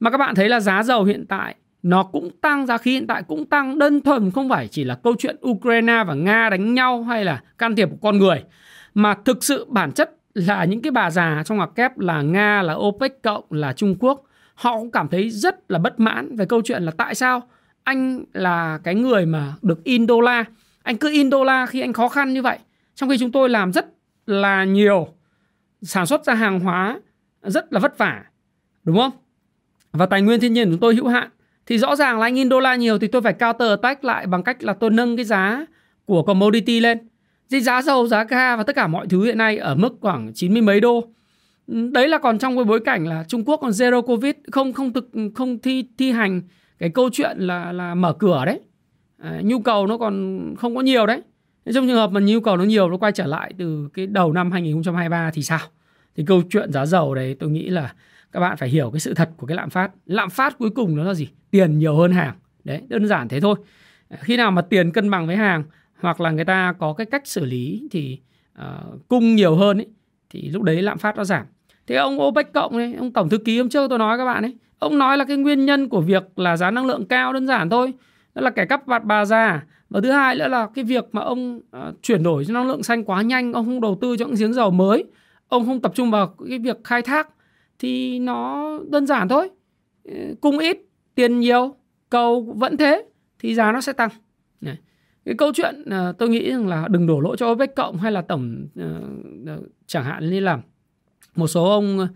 [0.00, 3.06] Mà các bạn thấy là giá dầu hiện tại nó cũng tăng giá khí hiện
[3.06, 6.74] tại cũng tăng đơn thuần không phải chỉ là câu chuyện Ukraine và Nga đánh
[6.74, 8.42] nhau hay là can thiệp của con người
[8.94, 12.62] mà thực sự bản chất là những cái bà già trong ngoặc kép là Nga,
[12.62, 14.22] là OPEC cộng, là Trung Quốc
[14.54, 17.42] họ cũng cảm thấy rất là bất mãn về câu chuyện là tại sao
[17.84, 20.44] anh là cái người mà được in đô la
[20.82, 22.58] anh cứ in đô la khi anh khó khăn như vậy.
[22.94, 23.86] Trong khi chúng tôi làm rất
[24.26, 25.08] là nhiều
[25.82, 27.00] sản xuất ra hàng hóa
[27.42, 28.24] rất là vất vả
[28.84, 29.12] đúng không?
[29.92, 31.28] Và tài nguyên thiên nhiên chúng tôi hữu hạn.
[31.66, 34.26] Thì rõ ràng là anh in đô la nhiều thì tôi phải counter attack lại
[34.26, 35.66] bằng cách là tôi nâng cái giá
[36.04, 36.98] của commodity lên
[37.50, 40.32] thì giá dầu, giá ga và tất cả mọi thứ hiện nay ở mức khoảng
[40.34, 41.04] 90 mấy đô.
[41.66, 44.72] Ừ, đấy là còn trong cái bối cảnh là Trung Quốc còn zero covid không
[44.72, 46.42] không thực không thi thi hành
[46.78, 48.60] cái câu chuyện là là mở cửa đấy.
[49.18, 51.22] À, nhu cầu nó còn không có nhiều đấy.
[51.74, 54.32] Trong trường hợp mà nhu cầu nó nhiều nó quay trở lại từ cái đầu
[54.32, 55.60] năm 2023 thì sao?
[56.16, 57.92] Thì câu chuyện giá dầu đấy tôi nghĩ là
[58.32, 59.90] các bạn phải hiểu cái sự thật của cái lạm phát.
[60.06, 61.28] Lạm phát cuối cùng nó là gì?
[61.50, 62.34] Tiền nhiều hơn hàng.
[62.64, 63.54] Đấy, đơn giản thế thôi.
[64.08, 65.64] À, khi nào mà tiền cân bằng với hàng
[66.00, 68.18] hoặc là người ta có cái cách xử lý thì
[68.58, 69.88] uh, cung nhiều hơn ấy,
[70.30, 71.46] thì lúc đấy lạm phát nó giảm.
[71.86, 74.42] Thế ông OPEC cộng ấy, ông tổng thư ký hôm trước tôi nói các bạn
[74.42, 77.46] ấy ông nói là cái nguyên nhân của việc là giá năng lượng cao đơn
[77.46, 77.92] giản thôi
[78.34, 79.66] đó là kẻ cắp bạt bà già.
[79.90, 82.82] Và thứ hai nữa là cái việc mà ông uh, chuyển đổi cho năng lượng
[82.82, 85.04] xanh quá nhanh ông không đầu tư cho những giếng dầu mới
[85.48, 87.28] ông không tập trung vào cái việc khai thác
[87.78, 89.50] thì nó đơn giản thôi.
[90.04, 90.78] Ờ, cung ít
[91.14, 91.74] tiền nhiều
[92.10, 93.04] cầu vẫn thế
[93.38, 94.10] thì giá nó sẽ tăng.
[94.60, 94.78] Này
[95.24, 98.12] cái câu chuyện uh, tôi nghĩ rằng là đừng đổ lỗi cho OPEC cộng hay
[98.12, 100.58] là tổng uh, chẳng hạn như là
[101.36, 102.08] một số ông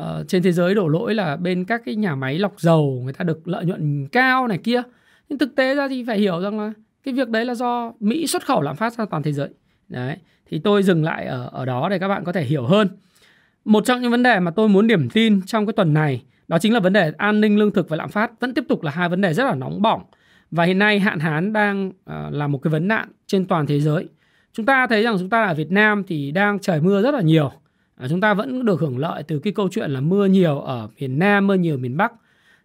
[0.00, 3.12] uh, trên thế giới đổ lỗi là bên các cái nhà máy lọc dầu người
[3.12, 4.82] ta được lợi nhuận cao này kia.
[5.28, 8.26] Nhưng thực tế ra thì phải hiểu rằng là cái việc đấy là do Mỹ
[8.26, 9.48] xuất khẩu lạm phát ra toàn thế giới.
[9.88, 12.88] Đấy thì tôi dừng lại ở ở đó để các bạn có thể hiểu hơn.
[13.64, 16.58] Một trong những vấn đề mà tôi muốn điểm tin trong cái tuần này đó
[16.58, 18.90] chính là vấn đề an ninh lương thực và lạm phát vẫn tiếp tục là
[18.90, 20.02] hai vấn đề rất là nóng bỏng
[20.50, 21.94] và hiện nay hạn hán đang uh,
[22.30, 24.08] là một cái vấn nạn trên toàn thế giới.
[24.52, 27.20] Chúng ta thấy rằng chúng ta ở Việt Nam thì đang trời mưa rất là
[27.20, 27.52] nhiều.
[27.96, 30.88] À, chúng ta vẫn được hưởng lợi từ cái câu chuyện là mưa nhiều ở
[31.00, 32.12] miền Nam, mưa nhiều ở miền Bắc.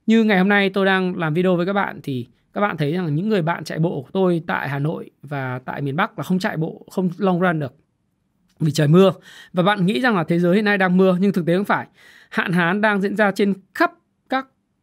[0.05, 2.93] Như ngày hôm nay tôi đang làm video với các bạn thì các bạn thấy
[2.93, 6.19] rằng những người bạn chạy bộ của tôi tại Hà Nội và tại miền Bắc
[6.19, 7.73] là không chạy bộ, không long run được
[8.59, 9.11] vì trời mưa.
[9.53, 11.65] Và bạn nghĩ rằng là thế giới hiện nay đang mưa nhưng thực tế không
[11.65, 11.87] phải.
[12.29, 13.91] Hạn hán đang diễn ra trên khắp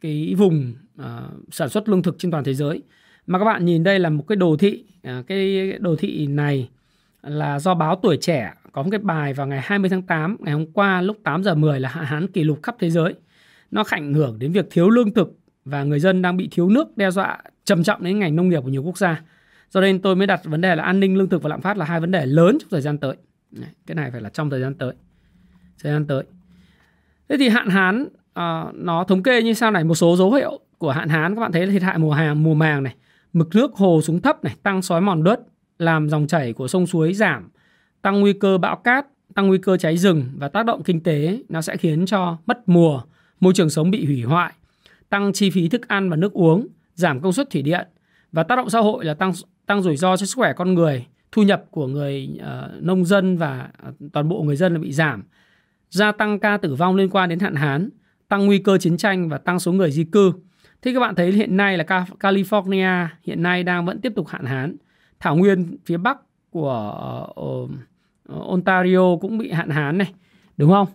[0.01, 1.05] cái vùng uh,
[1.51, 2.81] sản xuất lương thực trên toàn thế giới.
[3.27, 4.83] Mà các bạn nhìn đây là một cái đồ thị
[5.19, 6.69] uh, cái đồ thị này
[7.21, 10.53] là do báo tuổi trẻ có một cái bài vào ngày 20 tháng 8 ngày
[10.53, 13.13] hôm qua lúc 8 giờ 10 là hạn hán kỷ lục khắp thế giới.
[13.71, 16.97] Nó ảnh hưởng đến việc thiếu lương thực và người dân đang bị thiếu nước
[16.97, 19.21] đe dọa trầm trọng đến ngành nông nghiệp của nhiều quốc gia.
[19.69, 21.77] Do nên tôi mới đặt vấn đề là an ninh lương thực và lạm phát
[21.77, 23.15] là hai vấn đề lớn trong thời gian tới.
[23.87, 24.93] Cái này phải là trong thời gian tới.
[25.83, 26.23] Thời gian tới.
[27.29, 28.07] Thế thì hạn hán
[28.39, 31.41] uh, nó thống kê như sau này một số dấu hiệu của hạn hán các
[31.41, 32.95] bạn thấy là thiệt hại mùa hàng mùa màng này
[33.33, 35.39] mực nước hồ xuống thấp này tăng xói mòn đất
[35.79, 37.49] làm dòng chảy của sông suối giảm
[38.01, 41.39] tăng nguy cơ bão cát tăng nguy cơ cháy rừng và tác động kinh tế
[41.49, 43.01] nó sẽ khiến cho mất mùa
[43.39, 44.53] môi trường sống bị hủy hoại
[45.09, 47.87] tăng chi phí thức ăn và nước uống giảm công suất thủy điện
[48.31, 49.31] và tác động xã hội là tăng
[49.65, 53.37] tăng rủi ro cho sức khỏe con người thu nhập của người uh, nông dân
[53.37, 55.23] và ờ, toàn bộ người dân là bị giảm
[55.89, 57.89] gia tăng ca tử vong liên quan đến hạn hán
[58.31, 60.33] tăng nguy cơ chiến tranh và tăng số người di cư
[60.81, 61.83] Thế các bạn thấy hiện nay là
[62.19, 64.75] California hiện nay đang vẫn tiếp tục hạn hán.
[65.19, 66.17] Thảo nguyên phía bắc
[66.49, 67.69] của uh,
[68.49, 70.13] Ontario cũng bị hạn hán này,
[70.57, 70.87] đúng không?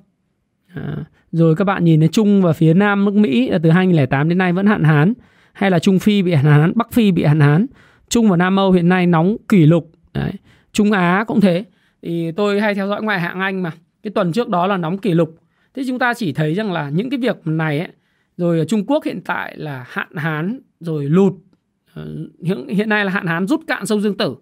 [0.75, 0.97] À,
[1.33, 4.39] rồi các bạn nhìn thấy Trung và phía nam nước Mỹ là từ 2008 đến
[4.39, 5.13] nay vẫn hạn hán
[5.53, 7.67] hay là Trung Phi bị hạn hán, Bắc Phi bị hạn hán
[8.09, 9.91] Trung và Nam Âu hiện nay nóng kỷ lục.
[10.15, 10.33] Đấy.
[10.73, 11.65] Trung Á cũng thế.
[12.03, 13.73] Thì tôi hay theo dõi ngoại hạng Anh mà.
[14.03, 15.37] Cái tuần trước đó là nóng kỷ lục.
[15.77, 17.89] Thế chúng ta chỉ thấy rằng là những cái việc này ấy,
[18.37, 21.33] rồi ở Trung Quốc hiện tại là hạn hán rồi lụt
[21.95, 24.37] ờ, hiện, hiện nay là hạn hán rút cạn sông Dương Tử.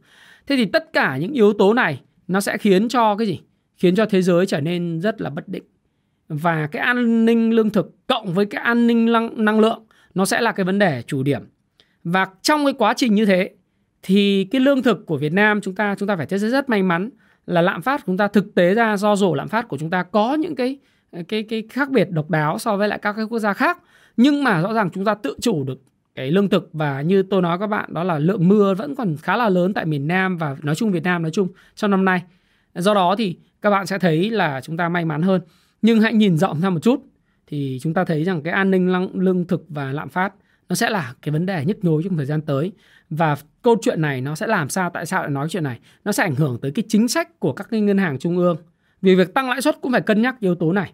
[0.47, 3.41] Thế thì tất cả những yếu tố này nó sẽ khiến cho cái gì?
[3.77, 5.63] Khiến cho thế giới trở nên rất là bất định.
[6.29, 9.83] Và cái an ninh lương thực cộng với cái an ninh năng, năng lượng
[10.15, 11.43] nó sẽ là cái vấn đề chủ điểm.
[12.05, 13.51] Và trong cái quá trình như thế
[14.03, 16.69] thì cái lương thực của Việt Nam chúng ta chúng ta phải thấy rất, rất
[16.69, 17.11] may mắn
[17.47, 19.91] là lạm phát của chúng ta thực tế ra do rổ lạm phát của chúng
[19.91, 20.79] ta có những cái
[21.29, 23.79] cái cái khác biệt độc đáo so với lại các cái quốc gia khác.
[24.17, 25.81] Nhưng mà rõ ràng chúng ta tự chủ được
[26.15, 29.17] cái lương thực và như tôi nói các bạn, đó là lượng mưa vẫn còn
[29.23, 32.05] khá là lớn tại miền Nam và nói chung Việt Nam nói chung trong năm
[32.05, 32.23] nay.
[32.75, 35.41] Do đó thì các bạn sẽ thấy là chúng ta may mắn hơn.
[35.83, 37.01] Nhưng hãy nhìn rộng ra một chút
[37.47, 40.35] thì chúng ta thấy rằng cái an ninh lương thực và lạm phát
[40.69, 42.73] nó sẽ là cái vấn đề nhức nhối trong thời gian tới.
[43.11, 45.79] Và câu chuyện này nó sẽ làm sao, tại sao lại nói chuyện này?
[46.05, 48.57] Nó sẽ ảnh hưởng tới cái chính sách của các cái ngân hàng trung ương.
[49.03, 50.93] Vì việc tăng lãi suất cũng phải cân nhắc yếu tố này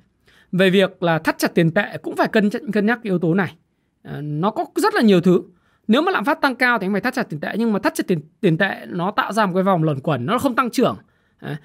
[0.52, 3.56] về việc là thắt chặt tiền tệ cũng phải cân cân nhắc yếu tố này.
[4.02, 5.42] À, nó có rất là nhiều thứ.
[5.88, 7.78] Nếu mà lạm phát tăng cao thì anh phải thắt chặt tiền tệ nhưng mà
[7.78, 10.54] thắt chặt tiền tiền tệ nó tạo ra một cái vòng luẩn quẩn nó không
[10.54, 10.96] tăng trưởng.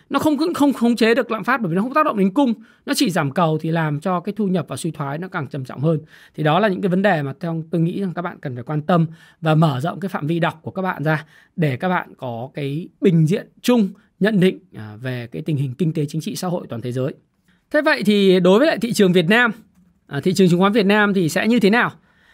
[0.09, 2.17] Nó không không không khống chế được lạm phát bởi vì nó không tác động
[2.17, 2.53] đến cung.
[2.85, 5.47] Nó chỉ giảm cầu thì làm cho cái thu nhập và suy thoái nó càng
[5.47, 5.99] trầm trọng hơn.
[6.35, 8.55] Thì đó là những cái vấn đề mà theo tôi nghĩ rằng các bạn cần
[8.55, 9.07] phải quan tâm
[9.41, 12.49] và mở rộng cái phạm vi đọc của các bạn ra để các bạn có
[12.53, 16.35] cái bình diện chung nhận định à, về cái tình hình kinh tế chính trị
[16.35, 17.13] xã hội toàn thế giới
[17.75, 19.51] thế vậy thì đối với lại thị trường Việt Nam
[20.07, 21.91] à, thị trường chứng khoán Việt Nam thì sẽ như thế nào?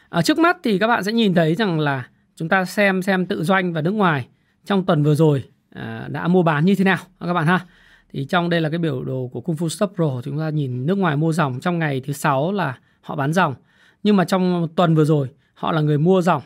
[0.09, 3.25] À, trước mắt thì các bạn sẽ nhìn thấy rằng là chúng ta xem xem
[3.25, 4.27] tự doanh và nước ngoài
[4.65, 5.43] trong tuần vừa rồi
[5.75, 7.65] À, đã mua bán như thế nào à, các bạn ha?
[8.13, 10.85] Thì trong đây là cái biểu đồ của Kung Fu Stop Pro chúng ta nhìn
[10.85, 13.55] nước ngoài mua dòng trong ngày thứ sáu là họ bán dòng.
[14.03, 16.41] Nhưng mà trong tuần vừa rồi họ là người mua dòng.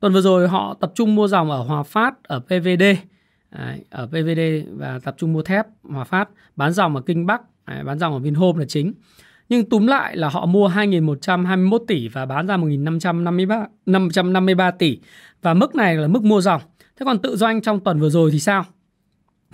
[0.00, 2.82] Tuần vừa rồi họ tập trung mua dòng ở Hòa Phát ở PVD
[3.50, 7.42] à, ở PVD và tập trung mua thép Hòa Phát bán dòng ở Kinh Bắc
[7.66, 8.92] Đấy, bán dòng ở Vinhome là chính
[9.48, 14.98] nhưng túm lại là họ mua 2.121 tỷ và bán ra 1.553 553 tỷ
[15.42, 16.62] và mức này là mức mua dòng
[16.96, 18.64] Thế còn tự doanh trong tuần vừa rồi thì sao?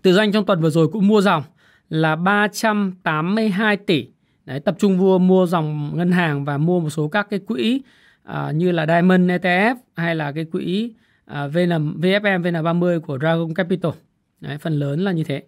[0.03, 1.43] Tự doanh trong tuần vừa rồi cũng mua dòng
[1.89, 4.07] là 382 tỷ.
[4.47, 7.83] Đấy, tập trung mua mua dòng ngân hàng và mua một số các cái quỹ
[8.23, 10.93] à, như là Diamond ETF hay là cái quỹ
[11.25, 13.93] à, VN, VFM VN30 của Dragon Capital.
[14.41, 15.43] Đấy, phần lớn là như thế.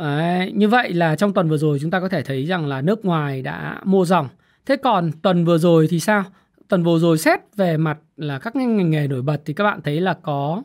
[0.00, 2.80] Đấy, như vậy là trong tuần vừa rồi chúng ta có thể thấy rằng là
[2.80, 4.28] nước ngoài đã mua dòng.
[4.66, 6.24] Thế còn tuần vừa rồi thì sao?
[6.70, 9.80] tuần vừa rồi xét về mặt là các ngành nghề nổi bật thì các bạn
[9.84, 10.62] thấy là có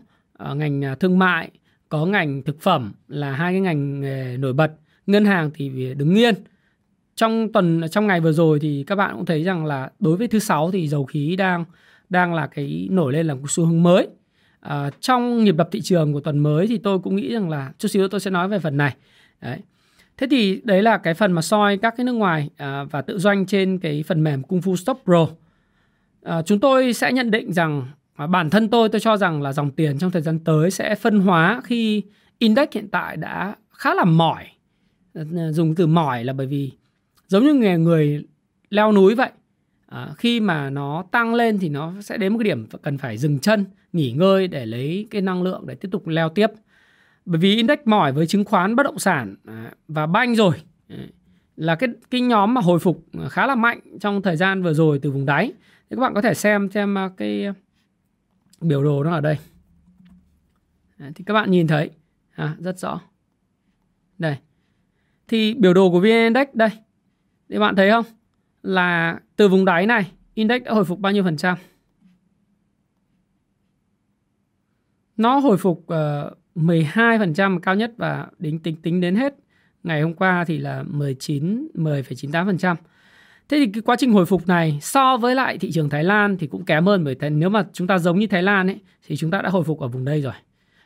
[0.52, 1.50] uh, ngành à, thương mại,
[1.90, 4.72] có ngành thực phẩm là hai cái ngành nghề nổi bật.
[5.08, 6.36] Ngân hàng thì đứng yên.
[7.16, 10.18] Trong tuần à, trong ngày vừa rồi thì các bạn cũng thấy rằng là đối
[10.18, 11.66] với thứ sáu thì dầu khí đang
[12.10, 14.08] đang là cái nổi lên là một xu hướng mới.
[14.60, 17.72] À, trong nhịp đập thị trường của tuần mới thì tôi cũng nghĩ rằng là
[17.80, 18.96] chút xíu tôi sẽ nói về phần này.
[19.42, 19.60] Đấy.
[20.18, 23.20] Thế thì đấy là cái phần mà soi các cái nước ngoài à, và tự
[23.20, 25.28] doanh trên cái phần mềm Kung Fu Stop Pro.
[26.24, 29.54] À, chúng tôi sẽ nhận định rằng à, bản thân tôi tôi cho rằng là
[29.54, 32.04] dòng tiền trong thời gian tới sẽ phân hóa khi
[32.40, 34.46] index hiện tại đã khá là mỏi.
[35.14, 36.72] À, à dùng từ mỏi là bởi vì
[37.28, 38.26] giống như người, người
[38.70, 39.30] leo núi vậy.
[39.88, 43.18] À, khi mà nó tăng lên thì nó sẽ đến một cái điểm cần phải
[43.18, 46.48] dừng chân, nghỉ ngơi để lấy cái năng lượng để tiếp tục leo tiếp.
[47.26, 50.56] Bởi vì index mỏi với chứng khoán bất động sản à, và banh rồi
[50.90, 50.98] à,
[51.56, 55.00] là cái cái nhóm mà hồi phục khá là mạnh trong thời gian vừa rồi
[55.00, 55.54] từ vùng đáy.
[55.90, 57.46] Thì các bạn có thể xem xem à, cái
[58.62, 59.38] biểu đồ nó ở đây.
[61.16, 61.90] Thì các bạn nhìn thấy
[62.32, 63.02] à, rất rõ.
[64.18, 64.38] Đây.
[65.28, 66.70] Thì biểu đồ của VN Index đây.
[67.50, 68.06] Thì bạn thấy không?
[68.64, 71.58] Là từ vùng đáy này index đã hồi phục bao nhiêu phần trăm?
[75.18, 79.36] Nó hồi phục uh, 12% cao nhất và đính tính tính đến hết
[79.84, 82.76] ngày hôm qua thì là 19 10,98%.
[83.50, 86.38] Thế thì cái quá trình hồi phục này so với lại thị trường Thái Lan
[86.38, 88.80] thì cũng kém hơn bởi thế nếu mà chúng ta giống như Thái Lan ấy
[89.08, 90.34] thì chúng ta đã hồi phục ở vùng đây rồi.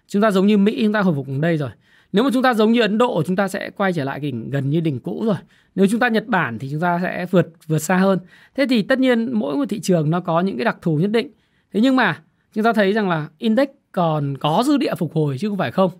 [0.08, 1.69] Chúng ta giống như Mỹ chúng ta hồi phục vùng đây rồi.
[2.12, 4.49] Nếu mà chúng ta giống như Ấn Độ chúng ta sẽ quay trở lại đỉnh
[4.49, 5.36] gần như đỉnh cũ rồi.
[5.75, 8.19] Nếu chúng ta Nhật Bản thì chúng ta sẽ vượt vượt xa hơn.
[8.55, 11.12] Thế thì tất nhiên mỗi một thị trường nó có những cái đặc thù nhất
[11.12, 11.32] định.
[11.73, 12.21] Thế nhưng mà
[12.53, 15.71] chúng ta thấy rằng là index còn có dư địa phục hồi chứ không phải
[15.71, 15.91] không.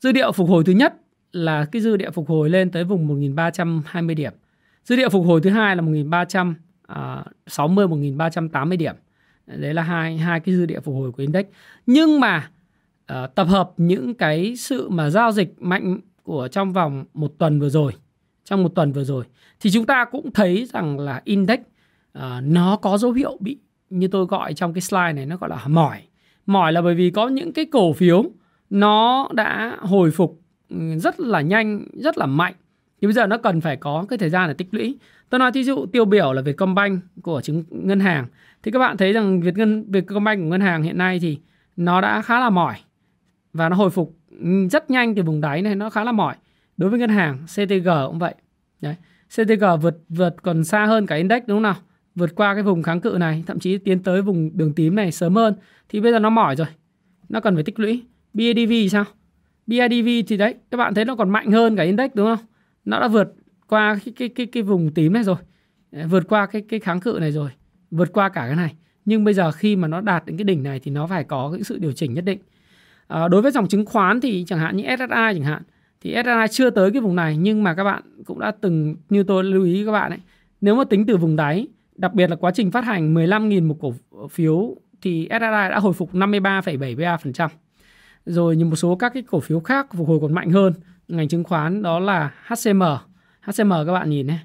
[0.00, 0.94] Dư địa phục hồi thứ nhất
[1.32, 4.32] là cái dư địa phục hồi lên tới vùng 1320 điểm.
[4.84, 8.94] Dư địa phục hồi thứ hai là 1360 1380 à, điểm.
[9.46, 11.46] Đấy là hai hai cái dư địa phục hồi của index.
[11.86, 12.50] Nhưng mà
[13.12, 17.60] uh, tập hợp những cái sự mà giao dịch mạnh của trong vòng một tuần
[17.60, 17.92] vừa rồi,
[18.44, 19.24] trong một tuần vừa rồi
[19.60, 21.58] thì chúng ta cũng thấy rằng là index
[22.18, 23.58] uh, nó có dấu hiệu bị
[23.90, 26.02] như tôi gọi trong cái slide này nó gọi là mỏi
[26.46, 28.24] Mỏi là bởi vì có những cái cổ phiếu
[28.70, 32.54] nó đã hồi phục ừ, rất là nhanh, rất là mạnh.
[33.00, 34.98] Thì bây giờ nó cần phải có cái thời gian để tích lũy.
[35.30, 38.26] Tôi nói thí dụ tiêu biểu là Vietcombank của chứng ngân hàng.
[38.62, 41.38] Thì các bạn thấy rằng Việt ngân Vietcombank của ngân hàng hiện nay thì
[41.76, 42.76] nó đã khá là mỏi
[43.52, 46.34] và nó hồi phục ừ, rất nhanh từ vùng đáy này nó khá là mỏi.
[46.76, 48.34] Đối với ngân hàng CTG cũng vậy.
[48.80, 48.94] Đấy.
[49.28, 51.76] CTG vượt vượt còn xa hơn cả index đúng không nào?
[52.14, 55.12] Vượt qua cái vùng kháng cự này, thậm chí tiến tới vùng đường tím này
[55.12, 55.54] sớm hơn
[55.88, 56.66] thì bây giờ nó mỏi rồi.
[57.28, 58.02] Nó cần phải tích lũy.
[58.34, 59.04] BIDV thì sao?
[59.66, 62.46] BIDV thì đấy, các bạn thấy nó còn mạnh hơn cả index đúng không?
[62.84, 63.34] Nó đã vượt
[63.66, 65.36] qua cái cái cái cái vùng tím này rồi.
[66.08, 67.50] Vượt qua cái cái kháng cự này rồi,
[67.90, 68.74] vượt qua cả cái này.
[69.04, 71.50] Nhưng bây giờ khi mà nó đạt đến cái đỉnh này thì nó phải có
[71.52, 72.38] cái sự điều chỉnh nhất định.
[73.06, 75.62] À, đối với dòng chứng khoán thì chẳng hạn như SSI chẳng hạn
[76.00, 79.22] thì SSI chưa tới cái vùng này nhưng mà các bạn cũng đã từng như
[79.22, 80.18] tôi lưu ý các bạn ấy
[80.60, 81.68] nếu mà tính từ vùng đáy
[82.00, 83.94] đặc biệt là quá trình phát hành 15.000 một cổ
[84.30, 87.48] phiếu thì SSI đã hồi phục 53,73%
[88.26, 90.72] rồi như một số các cái cổ phiếu khác phục hồi còn mạnh hơn.
[91.08, 92.82] Ngành chứng khoán đó là HCM
[93.40, 94.40] HCM các bạn nhìn này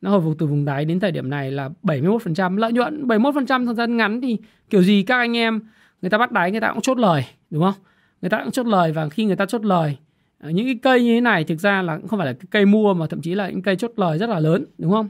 [0.00, 3.66] nó hồi phục từ vùng đáy đến thời điểm này là 71% lợi nhuận 71%
[3.66, 4.38] thời gian ngắn thì
[4.70, 5.60] kiểu gì các anh em
[6.02, 7.74] người ta bắt đáy người ta cũng chốt lời đúng không?
[8.22, 9.96] Người ta cũng chốt lời và khi người ta chốt lời
[10.38, 12.66] ờ, những cái cây như thế này thực ra là không phải là cái cây
[12.66, 15.08] mua mà thậm chí là những cây chốt lời rất là lớn đúng không?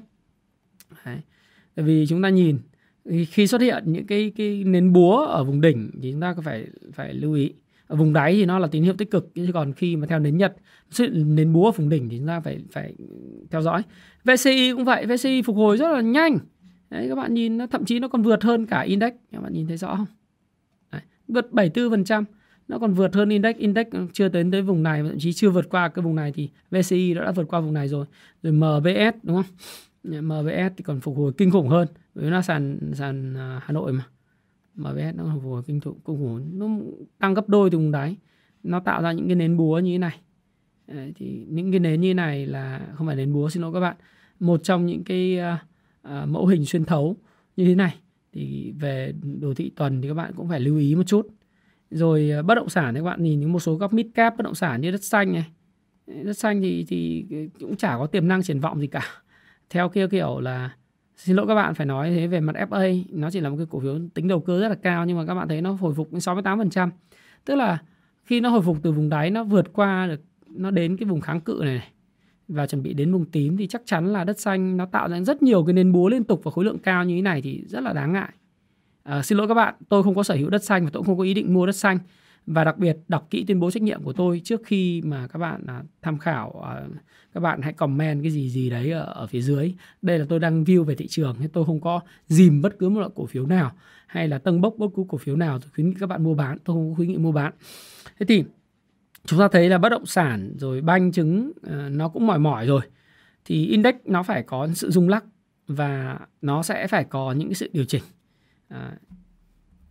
[1.04, 1.18] Đấy.
[1.74, 2.58] Tại vì chúng ta nhìn
[3.28, 6.42] khi xuất hiện những cái cái nến búa ở vùng đỉnh thì chúng ta có
[6.42, 7.52] phải phải lưu ý.
[7.86, 10.18] Ở vùng đáy thì nó là tín hiệu tích cực chứ còn khi mà theo
[10.18, 10.56] nến nhật
[10.90, 12.94] xuất hiện nến búa ở vùng đỉnh thì chúng ta phải phải
[13.50, 13.82] theo dõi.
[14.24, 16.38] VCI cũng vậy VCI phục hồi rất là nhanh.
[16.90, 19.12] Đấy, các bạn nhìn nó thậm chí nó còn vượt hơn cả index.
[19.32, 20.06] Các bạn nhìn thấy rõ không?
[20.92, 22.24] Đấy, vượt 74%
[22.68, 23.56] nó còn vượt hơn index.
[23.56, 26.48] Index chưa đến tới vùng này thậm chí chưa vượt qua cái vùng này thì
[26.70, 28.06] VCI đã, đã vượt qua vùng này rồi.
[28.42, 29.56] Rồi MBS đúng không?
[30.04, 31.88] Mvs thì còn phục hồi kinh khủng hơn.
[32.14, 34.04] Vì nó sàn sàn à, Hà Nội mà.
[34.74, 36.58] Mvs nó phục hồi kinh khủng kinh khủng.
[36.58, 36.68] Nó
[37.18, 38.16] tăng gấp đôi từ vùng đáy.
[38.62, 40.20] Nó tạo ra những cái nến búa như thế này.
[40.86, 43.72] Đấy, thì những cái nến như thế này là không phải nến búa xin lỗi
[43.72, 43.96] các bạn.
[44.40, 45.38] Một trong những cái
[46.04, 47.16] uh, mẫu hình xuyên thấu
[47.56, 47.94] như thế này.
[48.32, 51.28] Thì về đồ thị tuần thì các bạn cũng phải lưu ý một chút.
[51.90, 54.36] Rồi uh, bất động sản thì các bạn nhìn những một số các mid cap
[54.36, 55.46] bất động sản như đất xanh này.
[56.06, 57.26] Đất xanh thì thì
[57.60, 59.02] cũng chả có tiềm năng triển vọng gì cả
[59.70, 60.70] theo kia kiểu là
[61.16, 63.66] xin lỗi các bạn phải nói thế về mặt FA nó chỉ là một cái
[63.70, 65.94] cổ phiếu tính đầu cơ rất là cao nhưng mà các bạn thấy nó hồi
[65.94, 66.90] phục đến 68%
[67.44, 67.78] tức là
[68.24, 71.20] khi nó hồi phục từ vùng đáy nó vượt qua được nó đến cái vùng
[71.20, 71.88] kháng cự này, này
[72.48, 75.20] và chuẩn bị đến vùng tím thì chắc chắn là đất xanh nó tạo ra
[75.20, 77.64] rất nhiều cái nền búa liên tục và khối lượng cao như thế này thì
[77.68, 78.28] rất là đáng ngại.
[79.02, 81.06] À, xin lỗi các bạn, tôi không có sở hữu đất xanh và tôi cũng
[81.06, 81.98] không có ý định mua đất xanh
[82.46, 85.38] và đặc biệt đọc kỹ tuyên bố trách nhiệm của tôi trước khi mà các
[85.38, 86.82] bạn à, tham khảo à,
[87.34, 89.74] các bạn hãy comment cái gì gì đấy ở, ở phía dưới.
[90.02, 92.88] Đây là tôi đang view về thị trường nên tôi không có dìm bất cứ
[92.88, 93.72] một loại cổ phiếu nào
[94.06, 96.34] hay là tăng bốc bất cứ cổ phiếu nào tôi khuyến nghị các bạn mua
[96.34, 96.58] bán.
[96.64, 97.52] Tôi không có khuyến nghị mua bán.
[98.18, 98.44] Thế thì
[99.24, 102.66] chúng ta thấy là bất động sản rồi banh chứng à, nó cũng mỏi mỏi
[102.66, 102.80] rồi.
[103.44, 105.24] Thì index nó phải có sự rung lắc
[105.66, 108.02] và nó sẽ phải có những sự điều chỉnh
[108.68, 108.96] à,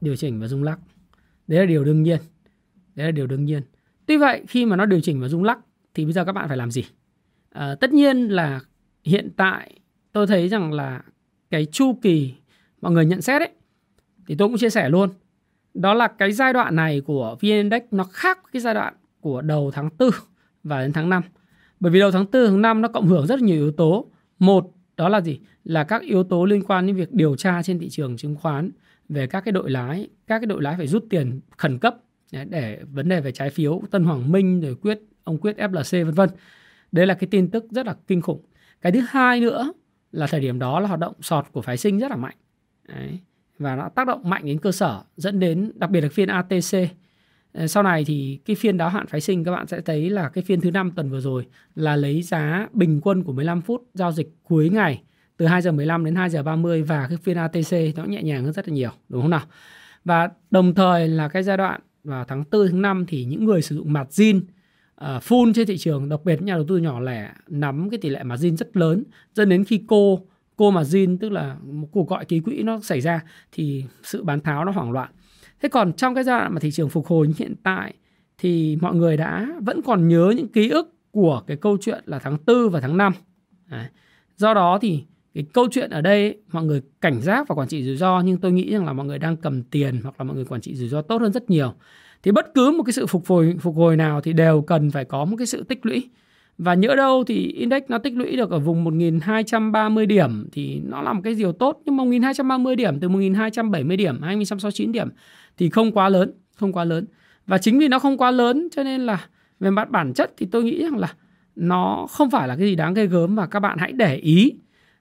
[0.01, 0.79] điều chỉnh và rung lắc.
[1.47, 2.19] Đấy là điều đương nhiên
[2.95, 3.63] đấy là điều đương nhiên
[4.05, 5.59] tuy vậy khi mà nó điều chỉnh và rung lắc
[5.93, 6.83] thì bây giờ các bạn phải làm gì
[7.53, 8.59] À, tất nhiên là
[9.03, 9.79] hiện tại
[10.11, 11.01] tôi thấy rằng là
[11.51, 12.33] cái chu kỳ
[12.81, 13.49] mọi người nhận xét ấy
[14.27, 15.09] thì tôi cũng chia sẻ luôn
[15.73, 19.41] đó là cái giai đoạn này của VN Index nó khác cái giai đoạn của
[19.41, 20.09] đầu tháng 4
[20.63, 21.23] và đến tháng 5.
[21.79, 24.05] Bởi vì đầu tháng 4 tháng 5 nó cộng hưởng rất nhiều yếu tố.
[24.39, 25.39] Một đó là gì?
[25.63, 28.71] Là các yếu tố liên quan đến việc điều tra trên thị trường chứng khoán
[29.09, 31.97] về các cái đội lái, các cái đội lái phải rút tiền khẩn cấp
[32.49, 36.13] để vấn đề về trái phiếu, Tân Hoàng Minh rồi quyết, ông quyết FLC vân
[36.13, 36.29] vân.
[36.91, 38.41] đây là cái tin tức rất là kinh khủng.
[38.81, 39.73] Cái thứ hai nữa
[40.11, 42.35] là thời điểm đó là hoạt động sọt của phái sinh rất là mạnh.
[42.87, 43.19] Đấy.
[43.59, 46.89] Và nó tác động mạnh đến cơ sở, dẫn đến đặc biệt là phiên ATC
[47.53, 50.29] ờ, sau này thì cái phiên đáo hạn phái sinh, các bạn sẽ thấy là
[50.29, 53.83] cái phiên thứ năm tuần vừa rồi là lấy giá bình quân của 15 phút
[53.93, 55.03] giao dịch cuối ngày,
[55.37, 58.43] từ 2 giờ 15 đến 2 giờ 30 và cái phiên ATC nó nhẹ nhàng
[58.43, 59.43] hơn rất là nhiều, đúng không nào?
[60.05, 63.61] Và đồng thời là cái giai đoạn vào tháng 4 tháng 5 thì những người
[63.61, 64.43] sử dụng margin uh,
[64.95, 68.09] ờ, full trên thị trường đặc biệt nhà đầu tư nhỏ lẻ nắm cái tỷ
[68.09, 70.19] lệ margin rất lớn dẫn đến khi cô
[70.55, 74.41] cô margin tức là một cuộc gọi ký quỹ nó xảy ra thì sự bán
[74.41, 75.11] tháo nó hoảng loạn
[75.63, 77.93] Thế còn trong cái giai đoạn mà thị trường phục hồi như hiện tại
[78.37, 82.19] thì mọi người đã vẫn còn nhớ những ký ức của cái câu chuyện là
[82.19, 83.13] tháng 4 và tháng 5.
[83.69, 83.85] Đấy.
[84.37, 85.03] Do đó thì
[85.33, 88.37] cái câu chuyện ở đây, mọi người cảnh giác và quản trị rủi ro, nhưng
[88.37, 90.75] tôi nghĩ rằng là mọi người đang cầm tiền hoặc là mọi người quản trị
[90.75, 91.73] rủi ro tốt hơn rất nhiều.
[92.23, 95.05] Thì bất cứ một cái sự phục hồi phục hồi nào thì đều cần phải
[95.05, 96.09] có một cái sự tích lũy.
[96.57, 101.01] Và nhỡ đâu thì index nó tích lũy được ở vùng 1230 điểm thì nó
[101.01, 105.09] là một cái điều tốt nhưng mà 1230 điểm, từ 1270 điểm 2169 điểm
[105.57, 107.05] thì không quá lớn, không quá lớn
[107.47, 109.27] và chính vì nó không quá lớn cho nên là
[109.59, 111.13] về mặt bản chất thì tôi nghĩ rằng là
[111.55, 114.53] nó không phải là cái gì đáng ghê gớm và các bạn hãy để ý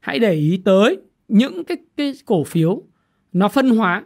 [0.02, 0.98] hãy để ý tới
[1.28, 2.82] những cái cái cổ phiếu
[3.32, 4.02] nó phân hóa.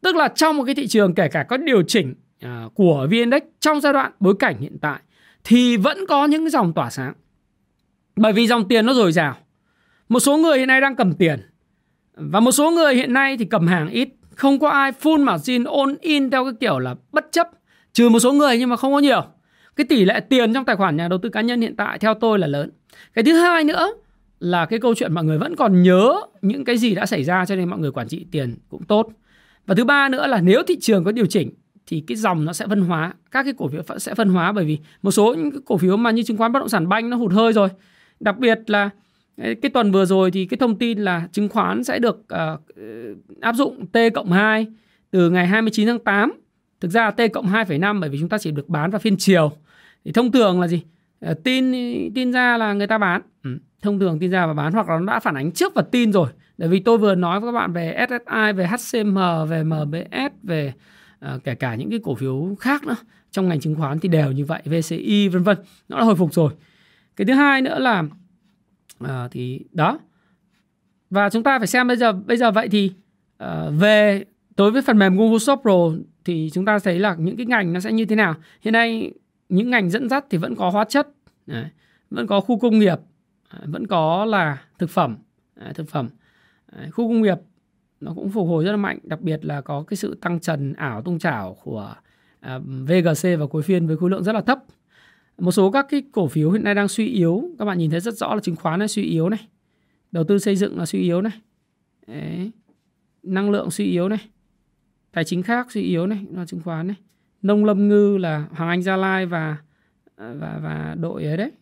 [0.00, 2.14] Tức là trong một cái thị trường kể cả có điều chỉnh
[2.44, 5.00] uh, của VN Index trong giai đoạn bối cảnh hiện tại
[5.44, 7.14] thì vẫn có những dòng tỏa sáng.
[8.16, 9.36] Bởi vì dòng tiền nó dồi dào.
[10.08, 11.40] Một số người hiện nay đang cầm tiền.
[12.14, 14.08] Và một số người hiện nay thì cầm hàng ít.
[14.34, 17.48] Không có ai full margin all in theo cái kiểu là bất chấp.
[17.92, 19.22] Trừ một số người nhưng mà không có nhiều.
[19.76, 22.14] Cái tỷ lệ tiền trong tài khoản nhà đầu tư cá nhân hiện tại theo
[22.14, 22.70] tôi là lớn.
[23.14, 23.92] Cái thứ hai nữa
[24.40, 27.44] là cái câu chuyện mọi người vẫn còn nhớ những cái gì đã xảy ra
[27.44, 29.08] cho nên mọi người quản trị tiền cũng tốt.
[29.66, 31.50] Và thứ ba nữa là nếu thị trường có điều chỉnh
[31.86, 34.64] thì cái dòng nó sẽ phân hóa các cái cổ phiếu sẽ phân hóa bởi
[34.64, 37.10] vì một số những cái cổ phiếu mà như chứng khoán bất động sản banh
[37.10, 37.68] nó hụt hơi rồi.
[38.20, 38.90] Đặc biệt là
[39.36, 42.60] cái tuần vừa rồi thì cái thông tin là chứng khoán sẽ được uh,
[43.40, 44.66] áp dụng T cộng 2
[45.10, 46.32] từ ngày 29 tháng 8
[46.80, 49.52] thực ra T cộng 2,5 bởi vì chúng ta chỉ được bán vào phiên chiều.
[50.04, 50.82] Thì thông thường là gì?
[51.30, 51.72] Uh, tin
[52.14, 53.22] tin ra là người ta bán.
[53.44, 55.82] Ừ thông thường tin ra và bán hoặc là nó đã phản ánh trước và
[55.82, 56.28] tin rồi.
[56.58, 59.18] Bởi vì tôi vừa nói với các bạn về SSI về HCM
[59.48, 60.72] về MBS về
[61.34, 62.96] uh, kể cả những cái cổ phiếu khác nữa
[63.30, 65.58] trong ngành chứng khoán thì đều như vậy VCI vân vân
[65.88, 66.52] nó đã hồi phục rồi.
[67.16, 68.04] Cái thứ hai nữa là
[69.04, 69.98] uh, thì đó.
[71.10, 72.92] Và chúng ta phải xem bây giờ bây giờ vậy thì
[73.44, 73.48] uh,
[73.78, 74.24] về
[74.56, 75.90] đối với phần mềm Google Shop Pro
[76.24, 78.34] thì chúng ta thấy là những cái ngành nó sẽ như thế nào.
[78.60, 79.12] Hiện nay
[79.48, 81.08] những ngành dẫn dắt thì vẫn có hóa chất
[81.46, 81.64] đấy,
[82.10, 82.98] vẫn có khu công nghiệp
[83.48, 85.16] À, vẫn có là thực phẩm.
[85.54, 86.08] À, thực phẩm.
[86.66, 87.38] À, khu công nghiệp
[88.00, 90.72] nó cũng phục hồi rất là mạnh, đặc biệt là có cái sự tăng trần
[90.72, 91.94] ảo tung chảo của
[92.60, 94.58] VGC và cuối phiên với khối lượng rất là thấp.
[95.38, 97.50] Một số các cái cổ phiếu hiện nay đang suy yếu.
[97.58, 99.48] Các bạn nhìn thấy rất rõ là chứng khoán là suy yếu này.
[100.12, 101.32] Đầu tư xây dựng là suy yếu này.
[102.06, 102.50] Đấy.
[103.22, 104.18] năng lượng suy yếu này.
[105.12, 106.96] Tài chính khác suy yếu này là chứng khoán này.
[107.42, 109.56] Nông lâm ngư là hoàng anh gia lai và
[110.16, 111.52] và và đội ấy đấy.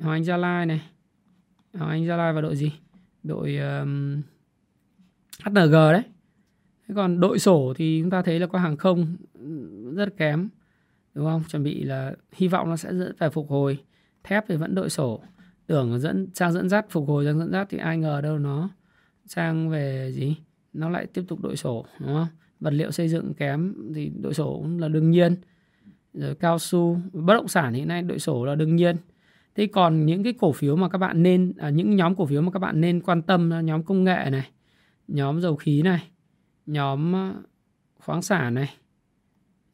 [0.00, 0.80] Hoàng anh gia lai này
[1.76, 2.72] hoàng anh gia lai và đội gì?
[3.22, 4.22] Đội um,
[5.44, 6.02] hng đấy.
[6.88, 9.16] Thế còn đội sổ thì chúng ta thấy là có hàng không
[9.94, 10.48] rất kém
[11.14, 11.42] đúng không?
[11.50, 13.78] Chuẩn bị là hy vọng nó sẽ phải phục hồi.
[14.24, 15.20] Thép thì vẫn đội sổ.
[15.66, 18.68] Tưởng dẫn sang dẫn dắt phục hồi sang dẫn dắt thì ai ngờ đâu nó
[19.26, 20.36] sang về gì?
[20.72, 22.26] Nó lại tiếp tục đội sổ đúng không?
[22.60, 25.36] Vật liệu xây dựng kém thì đội sổ cũng là đương nhiên.
[26.14, 28.96] Rồi cao su bất động sản hiện nay đội sổ là đương nhiên
[29.56, 32.42] thế còn những cái cổ phiếu mà các bạn nên à, những nhóm cổ phiếu
[32.42, 34.50] mà các bạn nên quan tâm là nhóm công nghệ này
[35.08, 36.10] nhóm dầu khí này
[36.66, 37.34] nhóm à,
[38.00, 38.74] khoáng sản này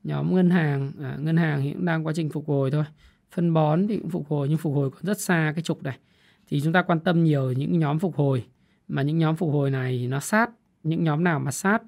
[0.05, 2.85] nhóm ngân hàng à, ngân hàng hiện đang quá trình phục hồi thôi.
[3.31, 5.99] Phân bón thì cũng phục hồi nhưng phục hồi còn rất xa cái trục này.
[6.47, 8.45] Thì chúng ta quan tâm nhiều những nhóm phục hồi
[8.89, 10.51] mà những nhóm phục hồi này nó sát
[10.83, 11.83] những nhóm nào mà sát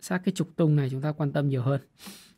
[0.00, 1.80] sát cái trục tung này chúng ta quan tâm nhiều hơn.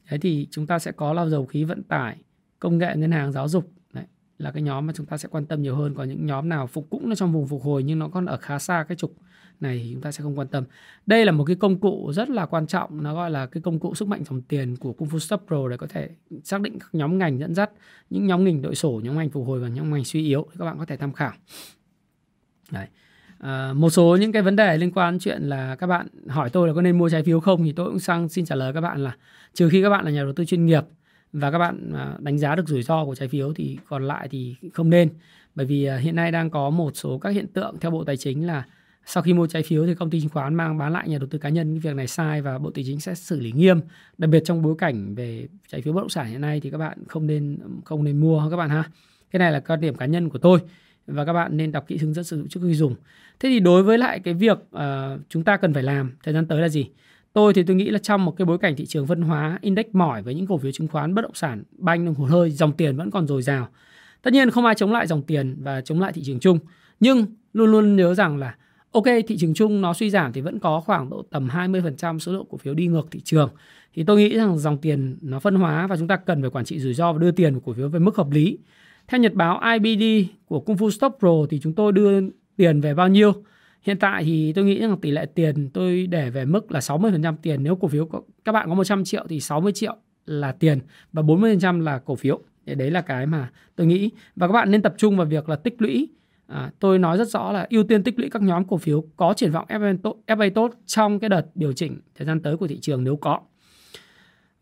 [0.07, 2.17] Thế thì chúng ta sẽ có là dầu khí vận tải
[2.63, 4.05] công nghệ ngân hàng giáo dục đấy
[4.39, 6.67] là cái nhóm mà chúng ta sẽ quan tâm nhiều hơn còn những nhóm nào
[6.67, 9.15] phục cũng nó trong vùng phục hồi nhưng nó còn ở khá xa cái trục
[9.63, 10.65] này thì chúng ta sẽ không quan tâm.
[11.07, 13.79] Đây là một cái công cụ rất là quan trọng, nó gọi là cái công
[13.79, 16.11] cụ sức mạnh dòng tiền của Kung Fu Stop Pro để có thể
[16.45, 17.71] xác định các nhóm ngành dẫn dắt,
[18.11, 20.65] những nhóm ngành đội sổ, nhóm ngành phục hồi và nhóm ngành suy yếu các
[20.65, 21.33] bạn có thể tham khảo.
[22.71, 22.87] Đấy.
[23.39, 26.69] À, một số những cái vấn đề liên quan chuyện là các bạn hỏi tôi
[26.69, 28.81] là có nên mua trái phiếu không thì tôi cũng sang xin trả lời các
[28.81, 29.17] bạn là
[29.55, 30.85] trừ khi các bạn là nhà đầu tư chuyên nghiệp
[31.33, 34.29] và các bạn à, đánh giá được rủi ro của trái phiếu thì còn lại
[34.31, 35.09] thì không nên.
[35.55, 38.17] Bởi vì à, hiện nay đang có một số các hiện tượng theo Bộ Tài
[38.17, 38.65] chính là
[39.07, 41.29] sau khi mua trái phiếu thì công ty chứng khoán mang bán lại nhà đầu
[41.31, 43.81] tư cá nhân cái việc này sai và bộ tài chính sẽ xử lý nghiêm.
[44.19, 46.79] Đặc biệt trong bối cảnh về trái phiếu bất động sản hiện nay thì các
[46.79, 48.85] bạn không nên không nên mua các bạn ha.
[49.31, 50.61] Cái này là quan điểm cá nhân của tôi
[51.07, 52.95] và các bạn nên đọc kỹ hướng dẫn sử dụng trước khi dùng.
[53.41, 54.81] Thế thì đối với lại cái việc uh,
[55.29, 56.87] chúng ta cần phải làm thời gian tới là gì?
[57.33, 59.87] Tôi thì tôi nghĩ là trong một cái bối cảnh thị trường phân hóa, index
[59.93, 62.73] mỏi với những cổ phiếu chứng khoán, bất động sản, banh, đồng hụt hơi dòng
[62.73, 63.69] tiền vẫn còn dồi dào.
[64.23, 66.59] Tất nhiên không ai chống lại dòng tiền và chống lại thị trường chung.
[67.01, 68.55] Nhưng luôn luôn nhớ rằng là,
[68.93, 72.33] ok, thị trường chung nó suy giảm thì vẫn có khoảng độ tầm 20% số
[72.33, 73.51] lượng cổ phiếu đi ngược thị trường.
[73.95, 76.65] Thì tôi nghĩ rằng dòng tiền nó phân hóa và chúng ta cần phải quản
[76.65, 78.59] trị rủi ro và đưa tiền của cổ phiếu về mức hợp lý.
[79.09, 82.21] Theo nhật báo IBD của Kung Fu Stock Pro thì chúng tôi đưa
[82.57, 83.33] tiền về bao nhiêu?
[83.83, 87.37] Hiện tại thì tôi nghĩ rằng tỷ lệ tiền tôi để về mức là 60%
[87.43, 87.63] tiền.
[87.63, 90.79] Nếu cổ phiếu có, các bạn có 100 triệu thì 60 triệu là tiền
[91.13, 92.41] và 40% là cổ phiếu.
[92.67, 94.11] Đấy là cái mà tôi nghĩ.
[94.37, 96.09] Và các bạn nên tập trung vào việc là tích lũy.
[96.47, 99.35] À, tôi nói rất rõ là ưu tiên tích lũy các nhóm cổ phiếu có
[99.37, 102.67] triển vọng FA tốt, FA tốt trong cái đợt điều chỉnh thời gian tới của
[102.67, 103.41] thị trường nếu có.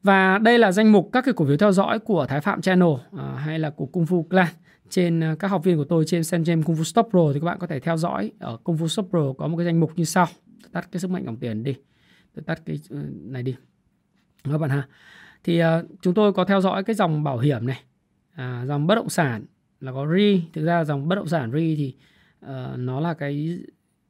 [0.02, 2.88] Và đây là danh mục các cái cổ phiếu theo dõi của Thái Phạm Channel
[3.18, 4.48] à, hay là của Kung Fu Clan
[4.90, 7.46] trên ờ, các học viên của tôi trên Senjem Kung Fu Stop Pro thì các
[7.46, 8.32] bạn có thể theo dõi.
[8.38, 10.26] Ở Kung Fu Stop Pro có một cái danh mục như sau.
[10.72, 11.74] Tắt cái sức mạnh dòng tiền đi.
[12.34, 13.56] tôi tắt cái ờ, này đi.
[14.44, 14.88] Các bạn ha.
[15.44, 15.66] Thì uh,
[16.02, 17.82] chúng tôi có theo dõi cái dòng bảo hiểm này.
[18.34, 19.44] À, dòng bất động sản
[19.80, 21.94] là có ri thực ra dòng bất động sản ri thì
[22.44, 23.58] uh, nó là cái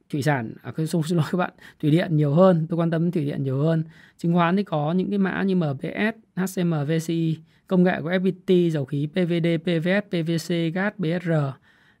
[0.09, 2.67] thủy sản à cái xin lỗi các bạn thủy điện nhiều hơn.
[2.69, 3.83] Tôi quan tâm thủy điện nhiều hơn.
[4.17, 7.37] Chứng khoán thì có những cái mã như MPS HCM VCI
[7.71, 11.31] công nghệ của FPT dầu khí PVD PVS PVC gas BSR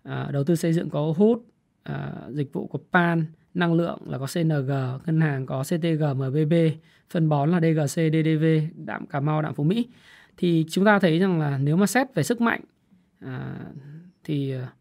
[0.03, 1.45] à, đầu tư xây dựng có hút
[1.83, 4.71] à, dịch vụ của PAN năng lượng là có CNG
[5.05, 6.53] ngân hàng có CTG MBB
[7.09, 8.45] phân bón là DGC DDV
[8.75, 9.87] đạm Cà Mau đạm Phú Mỹ.
[10.37, 12.61] Thì chúng ta thấy rằng là nếu mà xét về sức mạnh
[13.19, 13.55] à,
[14.23, 14.73] thì à,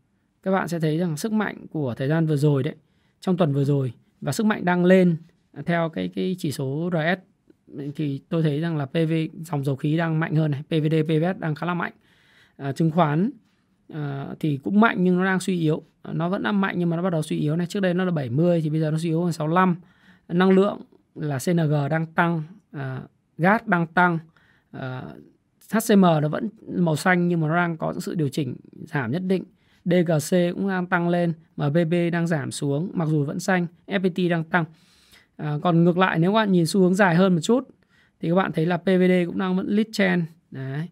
[0.43, 2.75] các bạn sẽ thấy rằng sức mạnh của thời gian vừa rồi đấy
[3.21, 5.17] trong tuần vừa rồi và sức mạnh đang lên
[5.67, 7.30] theo cái cái chỉ số RS
[7.97, 9.13] thì tôi thấy rằng là PV
[9.43, 11.93] dòng dầu khí đang mạnh hơn này, PVD, PVS đang khá là mạnh.
[12.57, 13.31] À, chứng khoán
[13.93, 15.83] à, thì cũng mạnh nhưng nó đang suy yếu.
[16.03, 17.67] À, nó vẫn đang mạnh nhưng mà nó bắt đầu suy yếu này.
[17.67, 19.77] Trước đây nó là 70 thì bây giờ nó suy yếu còn 65.
[20.29, 20.81] Năng lượng
[21.15, 22.43] là CNG đang tăng,
[22.73, 23.01] à,
[23.39, 24.19] gas đang tăng,
[24.71, 25.03] à,
[25.73, 29.23] HCM nó vẫn màu xanh nhưng mà nó đang có sự điều chỉnh giảm nhất
[29.27, 29.45] định.
[29.85, 34.45] DGC cũng đang tăng lên, MBB đang giảm xuống mặc dù vẫn xanh, FPT đang
[34.45, 34.65] tăng.
[35.43, 37.69] À, còn ngược lại nếu các bạn nhìn xu hướng dài hơn một chút
[38.21, 40.25] thì các bạn thấy là PVD cũng đang vẫn lead trend.
[40.51, 40.89] Đấy.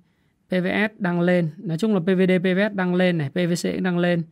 [0.49, 4.23] PVS đang lên, nói chung là PVD, PVS đang lên này, PVC cũng đang lên,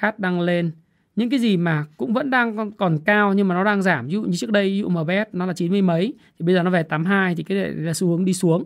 [0.00, 0.70] GAT đang lên.
[1.16, 4.06] Những cái gì mà cũng vẫn đang còn, còn cao nhưng mà nó đang giảm.
[4.06, 6.62] Ví dụ như trước đây ví dụ MBS nó là 90 mấy thì bây giờ
[6.62, 8.64] nó về 82 thì cái này là xu hướng đi xuống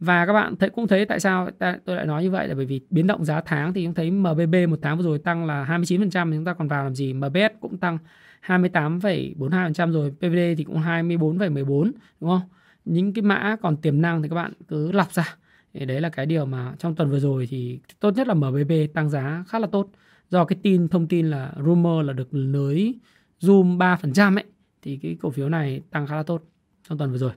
[0.00, 1.48] và các bạn thấy cũng thấy tại sao
[1.84, 4.10] tôi lại nói như vậy là bởi vì biến động giá tháng thì chúng thấy
[4.10, 7.12] MBB một tháng vừa rồi tăng là 29% thì chúng ta còn vào làm gì
[7.12, 7.98] MBS cũng tăng
[8.46, 11.90] 28,42% rồi PVD thì cũng 24,14
[12.20, 12.40] đúng không
[12.84, 15.36] những cái mã còn tiềm năng thì các bạn cứ lọc ra
[15.74, 18.72] thì đấy là cái điều mà trong tuần vừa rồi thì tốt nhất là MBB
[18.94, 19.90] tăng giá khá là tốt
[20.30, 22.94] do cái tin thông tin là rumor là được nới
[23.40, 24.44] zoom 3% ấy
[24.82, 26.42] thì cái cổ phiếu này tăng khá là tốt
[26.88, 27.32] trong tuần vừa rồi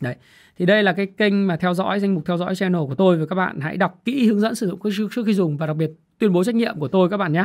[0.00, 0.16] Đấy.
[0.58, 3.16] Thì đây là cái kênh mà theo dõi danh mục theo dõi channel của tôi
[3.16, 4.80] và các bạn hãy đọc kỹ hướng dẫn sử dụng
[5.14, 7.44] trước khi dùng và đặc biệt tuyên bố trách nhiệm của tôi các bạn nhé.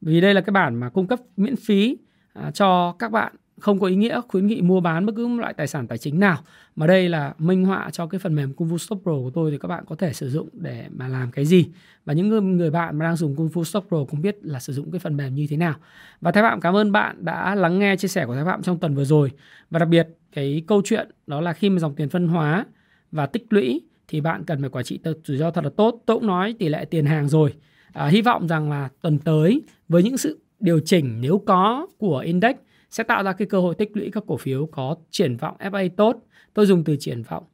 [0.00, 1.96] Vì đây là cái bản mà cung cấp miễn phí
[2.34, 5.54] À, cho các bạn không có ý nghĩa khuyến nghị mua bán bất cứ loại
[5.54, 6.38] tài sản tài chính nào.
[6.76, 9.50] Mà đây là minh họa cho cái phần mềm Kung Fu Stop Pro của tôi
[9.50, 11.66] thì các bạn có thể sử dụng để mà làm cái gì.
[12.04, 14.60] Và những người, người bạn mà đang dùng Kung Fu Stop Pro cũng biết là
[14.60, 15.74] sử dụng cái phần mềm như thế nào.
[16.20, 18.78] Và Thái Phạm cảm ơn bạn đã lắng nghe chia sẻ của Thái Phạm trong
[18.78, 19.30] tuần vừa rồi.
[19.70, 22.66] Và đặc biệt cái câu chuyện đó là khi mà dòng tiền phân hóa
[23.12, 26.02] và tích lũy thì bạn cần phải quản trị rủi ro thật là tốt.
[26.06, 27.54] Tôi cũng nói tỷ lệ tiền hàng rồi.
[27.92, 32.18] À, hy vọng rằng là tuần tới với những sự điều chỉnh nếu có của
[32.18, 32.56] index
[32.90, 35.88] sẽ tạo ra cái cơ hội tích lũy các cổ phiếu có triển vọng FA
[35.96, 36.16] tốt.
[36.54, 37.44] Tôi dùng từ triển vọng.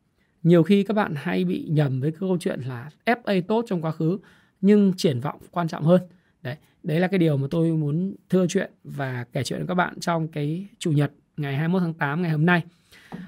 [0.43, 3.83] Nhiều khi các bạn hay bị nhầm với cái câu chuyện là FA tốt trong
[3.83, 4.19] quá khứ
[4.61, 6.01] nhưng triển vọng quan trọng hơn.
[6.43, 9.75] Đấy, đấy là cái điều mà tôi muốn thưa chuyện và kể chuyện với các
[9.75, 12.63] bạn trong cái chủ nhật ngày 21 tháng 8 ngày hôm nay.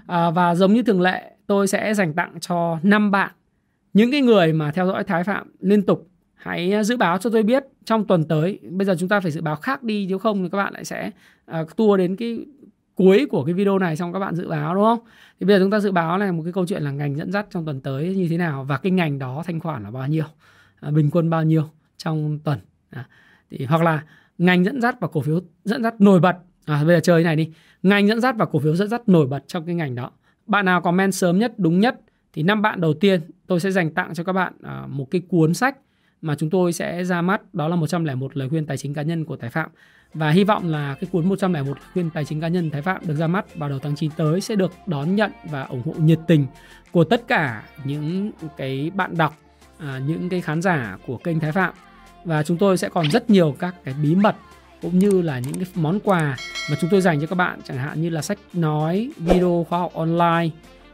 [0.07, 3.33] À, và giống như thường lệ, tôi sẽ dành tặng cho 5 bạn
[3.93, 6.09] những cái người mà theo dõi Thái Phạm liên tục
[6.43, 8.59] hãy à, dự báo cho tôi biết trong tuần tới.
[8.71, 10.85] Bây giờ chúng ta phải dự báo khác đi nếu không thì các bạn lại
[10.85, 11.11] sẽ
[11.47, 12.39] à, uh, tua đến cái
[12.95, 14.99] cuối của cái video này xong các bạn dự báo đúng không?
[15.41, 17.33] Thì bây giờ chúng ta dự báo là một cái câu chuyện là ngành dẫn
[17.33, 20.07] dắt trong tuần tới như thế nào và cái ngành đó thanh khoản là bao
[20.07, 20.25] nhiêu
[20.89, 21.65] uh, bình quân bao nhiêu
[21.97, 22.59] trong tuần.
[22.91, 23.05] À,
[23.51, 24.05] thì hoặc là
[24.39, 26.37] ngành dẫn dắt và cổ phiếu dẫn dắt nổi bật.
[26.65, 27.51] À, bây giờ chơi này đi.
[27.83, 30.11] Ngành dẫn dắt và cổ phiếu dẫn dắt nổi bật trong cái ngành đó.
[30.47, 32.01] Bạn nào comment sớm nhất đúng nhất
[32.33, 34.53] thì năm bạn đầu tiên tôi sẽ dành tặng cho các bạn
[34.85, 35.77] uh, một cái cuốn sách
[36.23, 39.25] mà chúng tôi sẽ ra mắt đó là 101 lời khuyên tài chính cá nhân
[39.25, 39.71] của Thái Phạm.
[40.15, 43.07] Và hy vọng là cái cuốn 101 lời khuyên tài chính cá nhân Thái Phạm
[43.07, 45.93] được ra mắt vào đầu tháng 9 tới sẽ được đón nhận và ủng hộ
[45.93, 46.47] nhiệt tình
[46.91, 49.37] của tất cả những cái bạn đọc
[49.79, 51.75] à, những cái khán giả của kênh Thái Phạm.
[52.25, 54.37] Và chúng tôi sẽ còn rất nhiều các cái bí mật
[54.83, 56.37] cũng như là những cái món quà
[56.71, 59.79] mà chúng tôi dành cho các bạn chẳng hạn như là sách nói video khoa
[59.79, 60.51] học online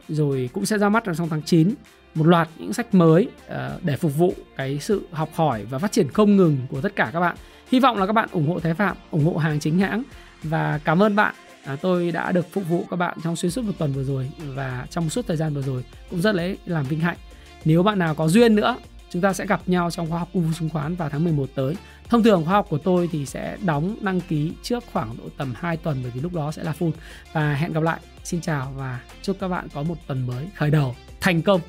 [0.09, 1.73] rồi cũng sẽ ra mắt trong tháng 9
[2.19, 5.91] một loạt những sách mới ờ, để phục vụ cái sự học hỏi và phát
[5.91, 7.35] triển không ngừng của tất cả các bạn.
[7.71, 10.03] Hy vọng là các bạn ủng hộ Thái Phạm, ủng hộ hàng chính hãng
[10.43, 11.35] và cảm ơn bạn.
[11.65, 14.31] À, tôi đã được phục vụ các bạn trong xuyên suốt một tuần vừa rồi
[14.45, 17.17] và trong suốt thời gian vừa rồi cũng rất lấy làm vinh hạnh.
[17.65, 18.77] Nếu bạn nào có duyên nữa,
[19.09, 21.75] chúng ta sẽ gặp nhau trong khóa học cung chứng khoán vào tháng 11 tới.
[22.09, 25.53] Thông thường khóa học của tôi thì sẽ đóng đăng ký trước khoảng độ tầm
[25.57, 26.91] 2 tuần bởi vì lúc đó sẽ là full.
[27.33, 27.99] Và hẹn gặp lại.
[28.23, 31.61] Xin chào và chúc các bạn có một tuần mới khởi đầu thành công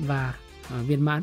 [0.00, 0.34] và
[0.70, 1.22] à, viên mãn.